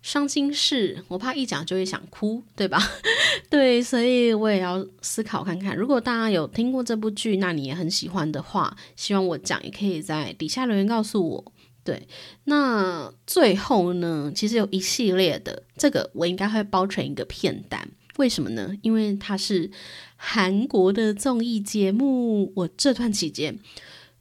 [0.00, 2.80] 伤心事，我怕一讲就会想哭，对吧？
[3.50, 5.76] 对，所以我也要思考看看。
[5.76, 11.52] 如果大家有听过这部剧，那你也很喜欢的话，希望我讲也可以在底下留言告诉我。
[11.84, 12.06] 对，
[12.44, 17.88] 那最后呢，其实有一系列的这个，我应该会包成一个片单。
[18.18, 18.76] 为什么呢？
[18.82, 19.70] 因为它是
[20.16, 23.58] 韩国的综艺节目，我这段期间。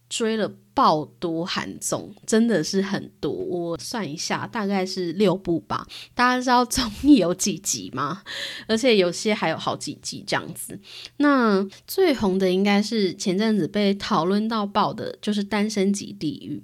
[0.09, 3.31] 追了爆多韩综，真的是很多。
[3.31, 5.85] 我算一下，大概是六部吧。
[6.13, 8.21] 大家知道综艺有几集吗？
[8.67, 10.79] 而且有些还有好几集这样子。
[11.17, 16.63] 那最红的应该是前阵子被讨论到爆的，就是《单身级地狱》。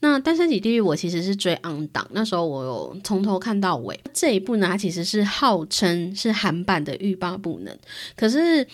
[0.00, 3.98] 那《单身级地狱》我其实是追 on 档，那时候我有从头看到尾。
[4.12, 7.74] 这一部呢，它其实是号称是韩版的《欲罢不能》，
[8.14, 8.66] 可是。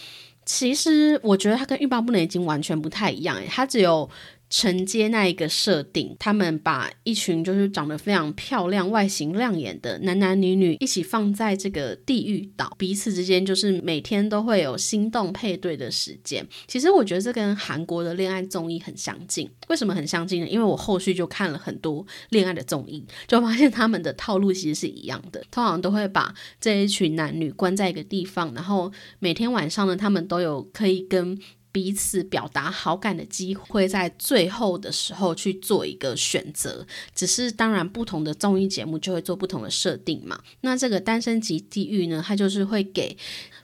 [0.44, 4.08] 其实我觉得它跟欲罢不能已经完全不太一样诶，它只有。
[4.54, 16.46] 承接那一个设定，他们把一群就是长得非常漂亮、外形亮眼的男男女女一起放在这个地狱岛，彼此之间就是每天都会有心动配对的时间。
[16.68, 19.48] 其实我觉得这跟韩国的恋爱综艺很相近。
[19.68, 20.46] 为什么很相近呢？
[20.46, 31.38] 因为我后续就看了很多恋爱的综艺，就发现他们的套路其实是一样的，通常都会把这一群男女关在一个地方，然后每天晚上呢，他们都有可以跟。
[31.72, 36.86] 彼此表达好感的机会，在最后的时候去做一个选择。
[37.14, 40.38] 只是当然，不同的综艺节目就会做不同的设定嘛。
[40.60, 43.16] 那这个单身级地狱呢，它就是会给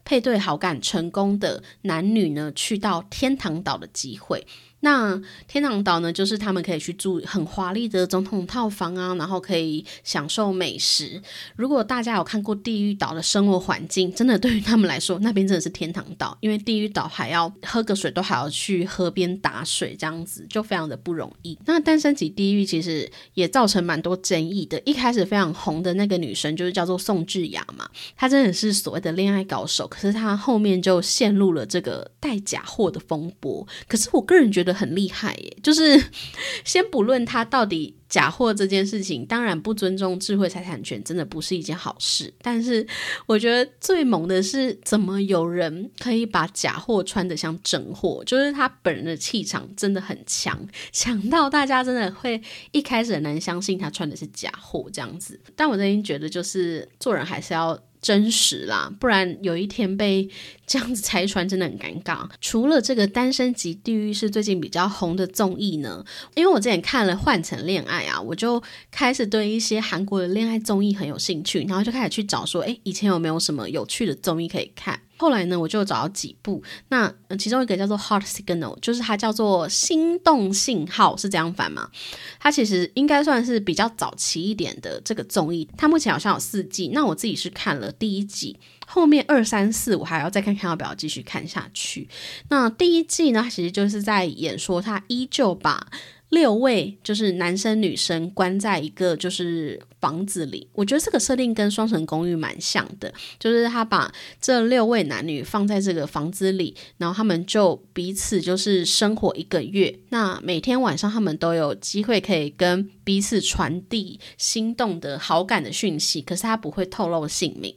[0.05, 4.47] 配对好感成功的男女呢，去到天堂岛的机会。
[4.81, 11.21] 那天堂岛呢，就是他们可以去住很华丽的总统套房啊，然后可以享受美食。
[11.57, 21.59] 如果大家有看过地狱岛的生活环境，真的对于他们来说，那边真的是天堂岛，因为地狱岛还要喝个水都还要去河边打水，这样子就非常的不容易。
[21.67, 24.81] 那单身级地狱其实也造成蛮多争议的。
[24.85, 33.67] 一开始非常红的那个女生就是叫做宋智雅嘛，她真的是所谓的恋爱高手，可是她后面就陷入了这个带假货的风波。
[33.89, 34.68] 可是我个人觉得。
[34.73, 35.57] 很厉害耶！
[35.63, 36.03] 就是
[36.65, 42.33] 先不论他到底假货这件事情，当然不尊重智慧财产权，真的不是一件好事。
[42.43, 42.87] 但是
[43.27, 48.23] 我觉得最猛的是，怎么有人可以把假货穿得像真货？
[48.25, 50.59] 就是他本人的气场真的很强，
[50.93, 52.41] 强到大家真的会
[52.73, 55.39] 一开始很难相信他穿的是假货这样子。
[55.55, 57.79] 但我真心觉得，就是做人还是要。
[58.01, 60.31] 真实啦，不然有一天被
[60.69, 62.29] 这样子拆穿，真的很尴尬。
[62.41, 66.05] 除了这个《单身级地狱》是最近比较红的综艺呢，
[66.37, 75.01] 因为我之前看了《换乘恋爱》啊，我就开始对一些韩国的恋爱综艺很有兴趣，然后就开始去找说，哎，以前有没有什么有趣的综艺可以看。
[75.21, 81.91] 后来呢，我就找到几部，那其中一个叫做《Heart Signal》，就是它叫做心动信号，是这样翻吗？
[82.39, 86.91] 它其实应该算是比较早期一点的这个综艺，它目前好像有四季。
[86.95, 88.57] 那我自己是看了第一季，
[88.89, 92.09] 后面二三四我还要再看看要不要继续看下去。
[92.49, 95.87] 那第一季呢，其实就是在演说他依旧把。
[96.31, 117.75] 六位就是男生女生关在一个就是房子里，我觉得这个设定跟双城公寓蛮像的，就是他把这六位男女放在这个房子里，然后他们就彼此就是生活一个月，那每天晚上他们都有机会可以跟彼此传递心动的好感的讯息，可是他不会透露姓名。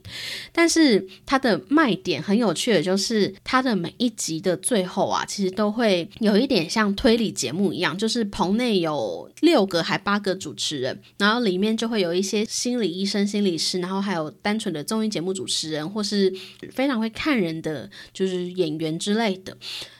[0.51, 8.27] 但是它的卖点很有趣的就是它的每一集的最后啊，其实都会有一点像推理节目一样，就是。
[8.31, 16.33] 棚内有六个还八个主持人，然后里面就会有一些心理医生、心理师，然后还有单纯的综艺节目主持人，或是
[16.71, 19.55] 非常会看人的就是演员之类的。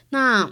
[0.08, 0.50] 那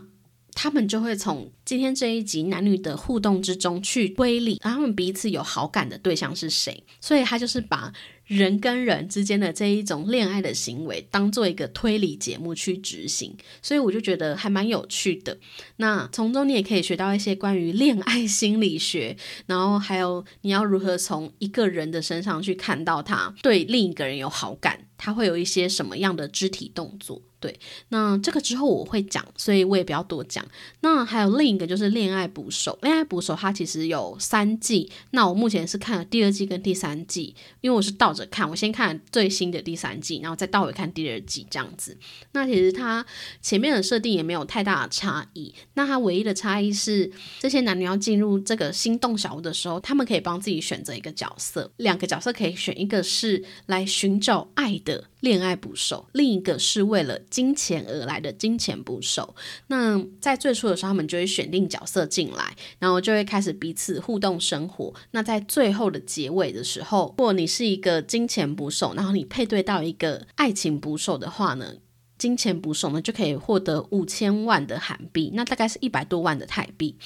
[0.54, 6.84] 他们就会从今天这一集男女的互动之中去推理，他们彼此有好感的对象是谁。
[7.00, 7.92] 所以他就是把。
[8.30, 15.36] 人跟人之间的这一种恋爱的行为，当做一个推理节目去执行，所以我就觉得还蛮有趣的。
[15.78, 19.16] 那从中你也可以学到一些关于恋爱心理学，
[19.46, 27.20] 然后还有你要如何从一个人的身上去看到他对另一个人有好感，他会有一些什么样的肢体动作。
[27.40, 27.58] 对，
[27.88, 30.44] 那这个之后我会讲，所以我也不要多讲。
[30.82, 41.96] 那还有另一个就是《恋爱捕手》，《恋爱捕手》它其实有三季，那我目前是看了第二季跟第三季，因为我是倒着看，我先看最新的第三季，然后再倒回看第二季这样子。
[42.32, 43.04] 那其实它
[43.40, 47.10] 前面的设定也没有太大的差异，那它唯一的差异是
[47.40, 55.04] 这些男女要进入这个心动小屋的时候，他们可以帮自己选择一个角色，两个角色可以选，一个是来寻找爱的。
[55.20, 59.34] 恋爱捕手，另一个是为了金钱而来的金钱捕手。
[59.66, 64.94] 那在最初的时候，他们就会选定角色进来，然后就会开始彼此互动生活。
[65.10, 71.74] 那在最后的结尾的时候，如果你是一个金钱捕手，然后你配对到一个爱情捕手的话呢？
[72.18, 76.96] 金钱捕手呢，就可以获得五千万的韩币，那大概是一百多万的泰币。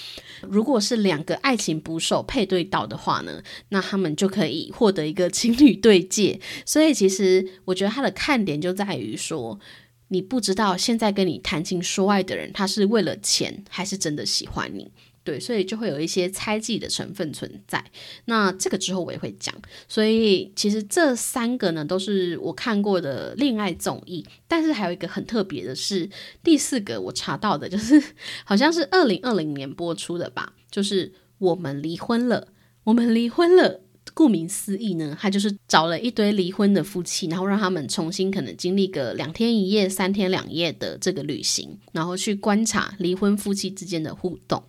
[0.41, 6.41] 如果是两个爱情捕手配对到的话呢，那他们就可以获得一个情侣对戒。
[6.65, 9.61] 所以其实我觉得它的看点就在于说。
[10.09, 14.93] 你不知道现在跟你谈情说爱的人，他是为了钱还是真的喜欢你。
[15.25, 17.83] 对，所以就会有一些猜忌的成分存在。
[18.27, 19.55] 那这个之后我也会讲。
[19.89, 24.25] 所以其实这三个呢，都是我看过的恋爱综艺。
[24.47, 26.09] 但是还有一个很特别的是，
[26.43, 28.01] 第四个我查到的，就是
[28.45, 32.49] 好像是二零二零年播出的吧，就是我们离婚了，
[32.85, 33.81] 我们离婚了。
[34.15, 44.63] 顾名思义呢，他就是找了一堆离婚的夫妻，然后让他们重新可能经历个两天一夜、三天两夜的这个旅行，然后去观察离婚夫妻之间的互动。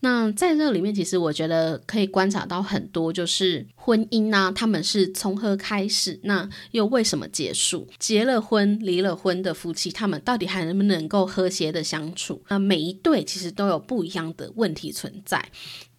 [0.00, 7.86] 那在这里面，其实我觉得可以观察到很多，就是婚姻啊，他们是从何开始，那又为什么结束？
[7.98, 12.42] 结了婚、离了婚的夫妻，他们到底还能不能够和谐的相处？
[12.48, 15.48] 那每一对其实都有不一样的问题存在。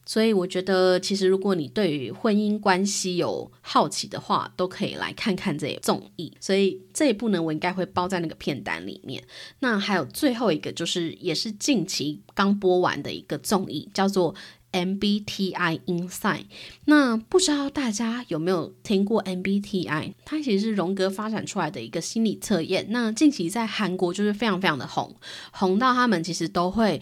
[0.09, 6.33] 所以我觉得，其实如果你对于婚姻关系有好奇的话，都可以来看看这综艺。
[6.39, 9.23] 所以这一部呢，我应该会包在那个片单里面。
[9.59, 14.33] 那还有最后一个，就是也是近期刚播完的一个综艺，叫做
[14.71, 16.45] MBTI Inside。
[16.85, 20.15] 那不知道大家有没有听过 MBTI？
[20.25, 22.87] 它其实是荣格发展出来的一个心理测验。
[22.89, 25.15] 那近期在韩国就是非常非常的红，
[25.51, 26.99] 红到他们其实都会。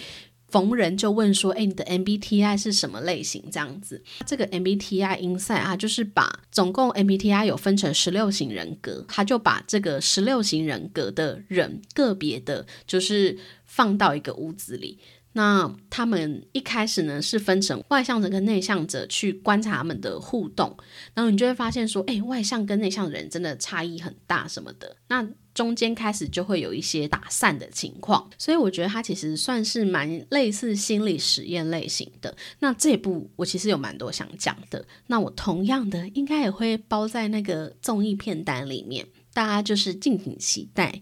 [0.49, 14.99] 逢人就问说：“哎，你的 MBTI 是什么类型？”这样子，这个 MBTI Inside 啊，就是把总共 MBTI 有分成十六型人格，他就把这个十六型人格的人个别的，就是放到一个屋子里。
[15.33, 20.75] 那他们一开始呢是分成外向者跟内向者去观察他们的互动，
[21.13, 25.27] 然后你就会发现说：“哎，外向跟内向人真的差异很大什么的。”那
[25.57, 32.37] 中间开始就会有一些打散的情况，所以我觉得它其实算是蛮类似心理实验类型的。
[32.59, 41.01] 那这部我其实有蛮多想讲的，那我同样的应该也会包在那个综艺片单里面，大家就是敬请期待。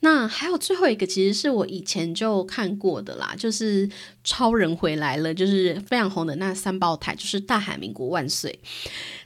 [0.00, 3.88] 那还有最后一个，其实是我以前就看过的啦，就是
[4.22, 8.60] 超人回来了，就是非常红的那三胞胎，就是大海民国万岁。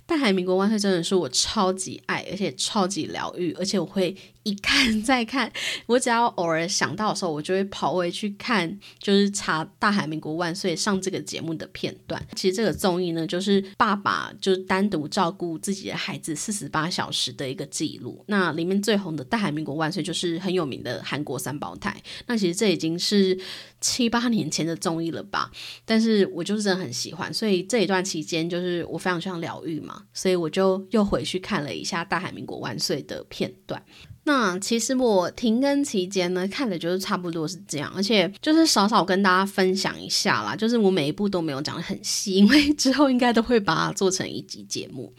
[0.07, 5.53] 大海民国万岁真的是我超级爱，而且超级疗愈，而且我会一看再看。
[5.87, 12.23] 我只要偶尔想到的时候，我就会跑回去看，就是查大海民国万岁上这个节目的片段。
[12.35, 18.25] 其实这个综艺呢，就是爸爸就单独照顾自己的孩子四十八小时的一个记录。
[18.29, 21.95] 那里面最红的大海民国万岁就是很有名的韩国三胞胎。
[22.27, 23.39] 那其实这已经是
[23.81, 25.51] 七八年前的综艺了吧？
[25.85, 30.05] 但是我就是真的很喜欢，所以这一段期间就是我非常非常疗愈嘛。
[30.13, 33.83] 所以我就又回去看了一下《大海民国万岁》的片段。
[34.29, 40.55] 那其实我停更期间呢，看的就是差不多是这样，而且就是少少跟大家分享一下啦。
[40.55, 45.11] 就是我每一部都没有讲的很细，因为 之后应该都会把它做成一集节目，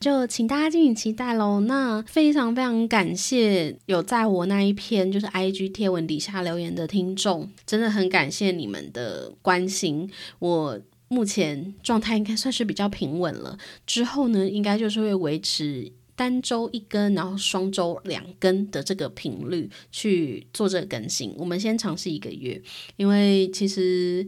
[0.00, 1.60] 就请大家敬请期待喽。
[1.60, 10.80] 那非常非常感谢有在我那一篇就是 IG 贴文底下留言的听众，真的很感谢你们的关心我。
[11.10, 13.56] 目前状态应该算是比较平稳了，
[13.86, 21.32] 之后呢，应该就是会维持单周一根，然后双周两根的这个频率去做这个更新。
[21.38, 22.60] 我们先尝试一个月，
[22.96, 24.26] 因为其实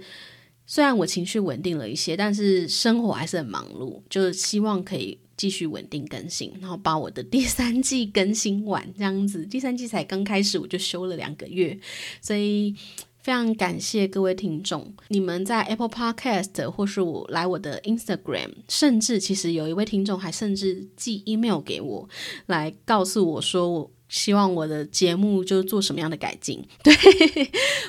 [0.66, 9.45] 虽然我情绪稳定了一些，但是生活还是很忙碌，就希望可以继续稳定更新，然后把我的第三季更新完，这样子。
[9.45, 11.76] 第三季才刚开始，我就休了两个月，
[12.22, 12.76] 所以。
[13.22, 22.08] 非常感谢各位听众，你们在 Apple Podcast 或是我来我的 Instagram，甚至其实有一位听众还甚至寄 email 给我，
[22.46, 26.94] 来告诉我说，我希望我的节目就做什么样的改进， 对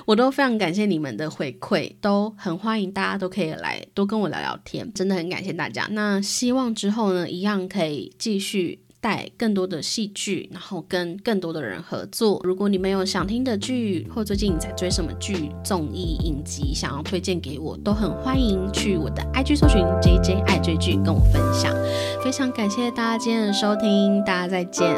[0.05, 5.87] 我都非常感谢你们的回馈，都很欢迎大家都可以来多跟我聊聊天，真的很感谢大家。
[5.91, 8.79] 那希望之后呢，一样可以继续。
[9.01, 12.39] 带更多的戏剧，然后跟更多的人合作。
[12.43, 21.75] 如果你们有想听的剧，或最近你在追什么剧、综艺、影集，想要推荐给我，都很欢迎去我的 IG 搜寻 JJ 爱追剧，跟我分享。
[22.23, 24.95] 非常感谢大家今天的收听，大家再见，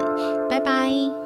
[0.50, 1.23] 拜拜。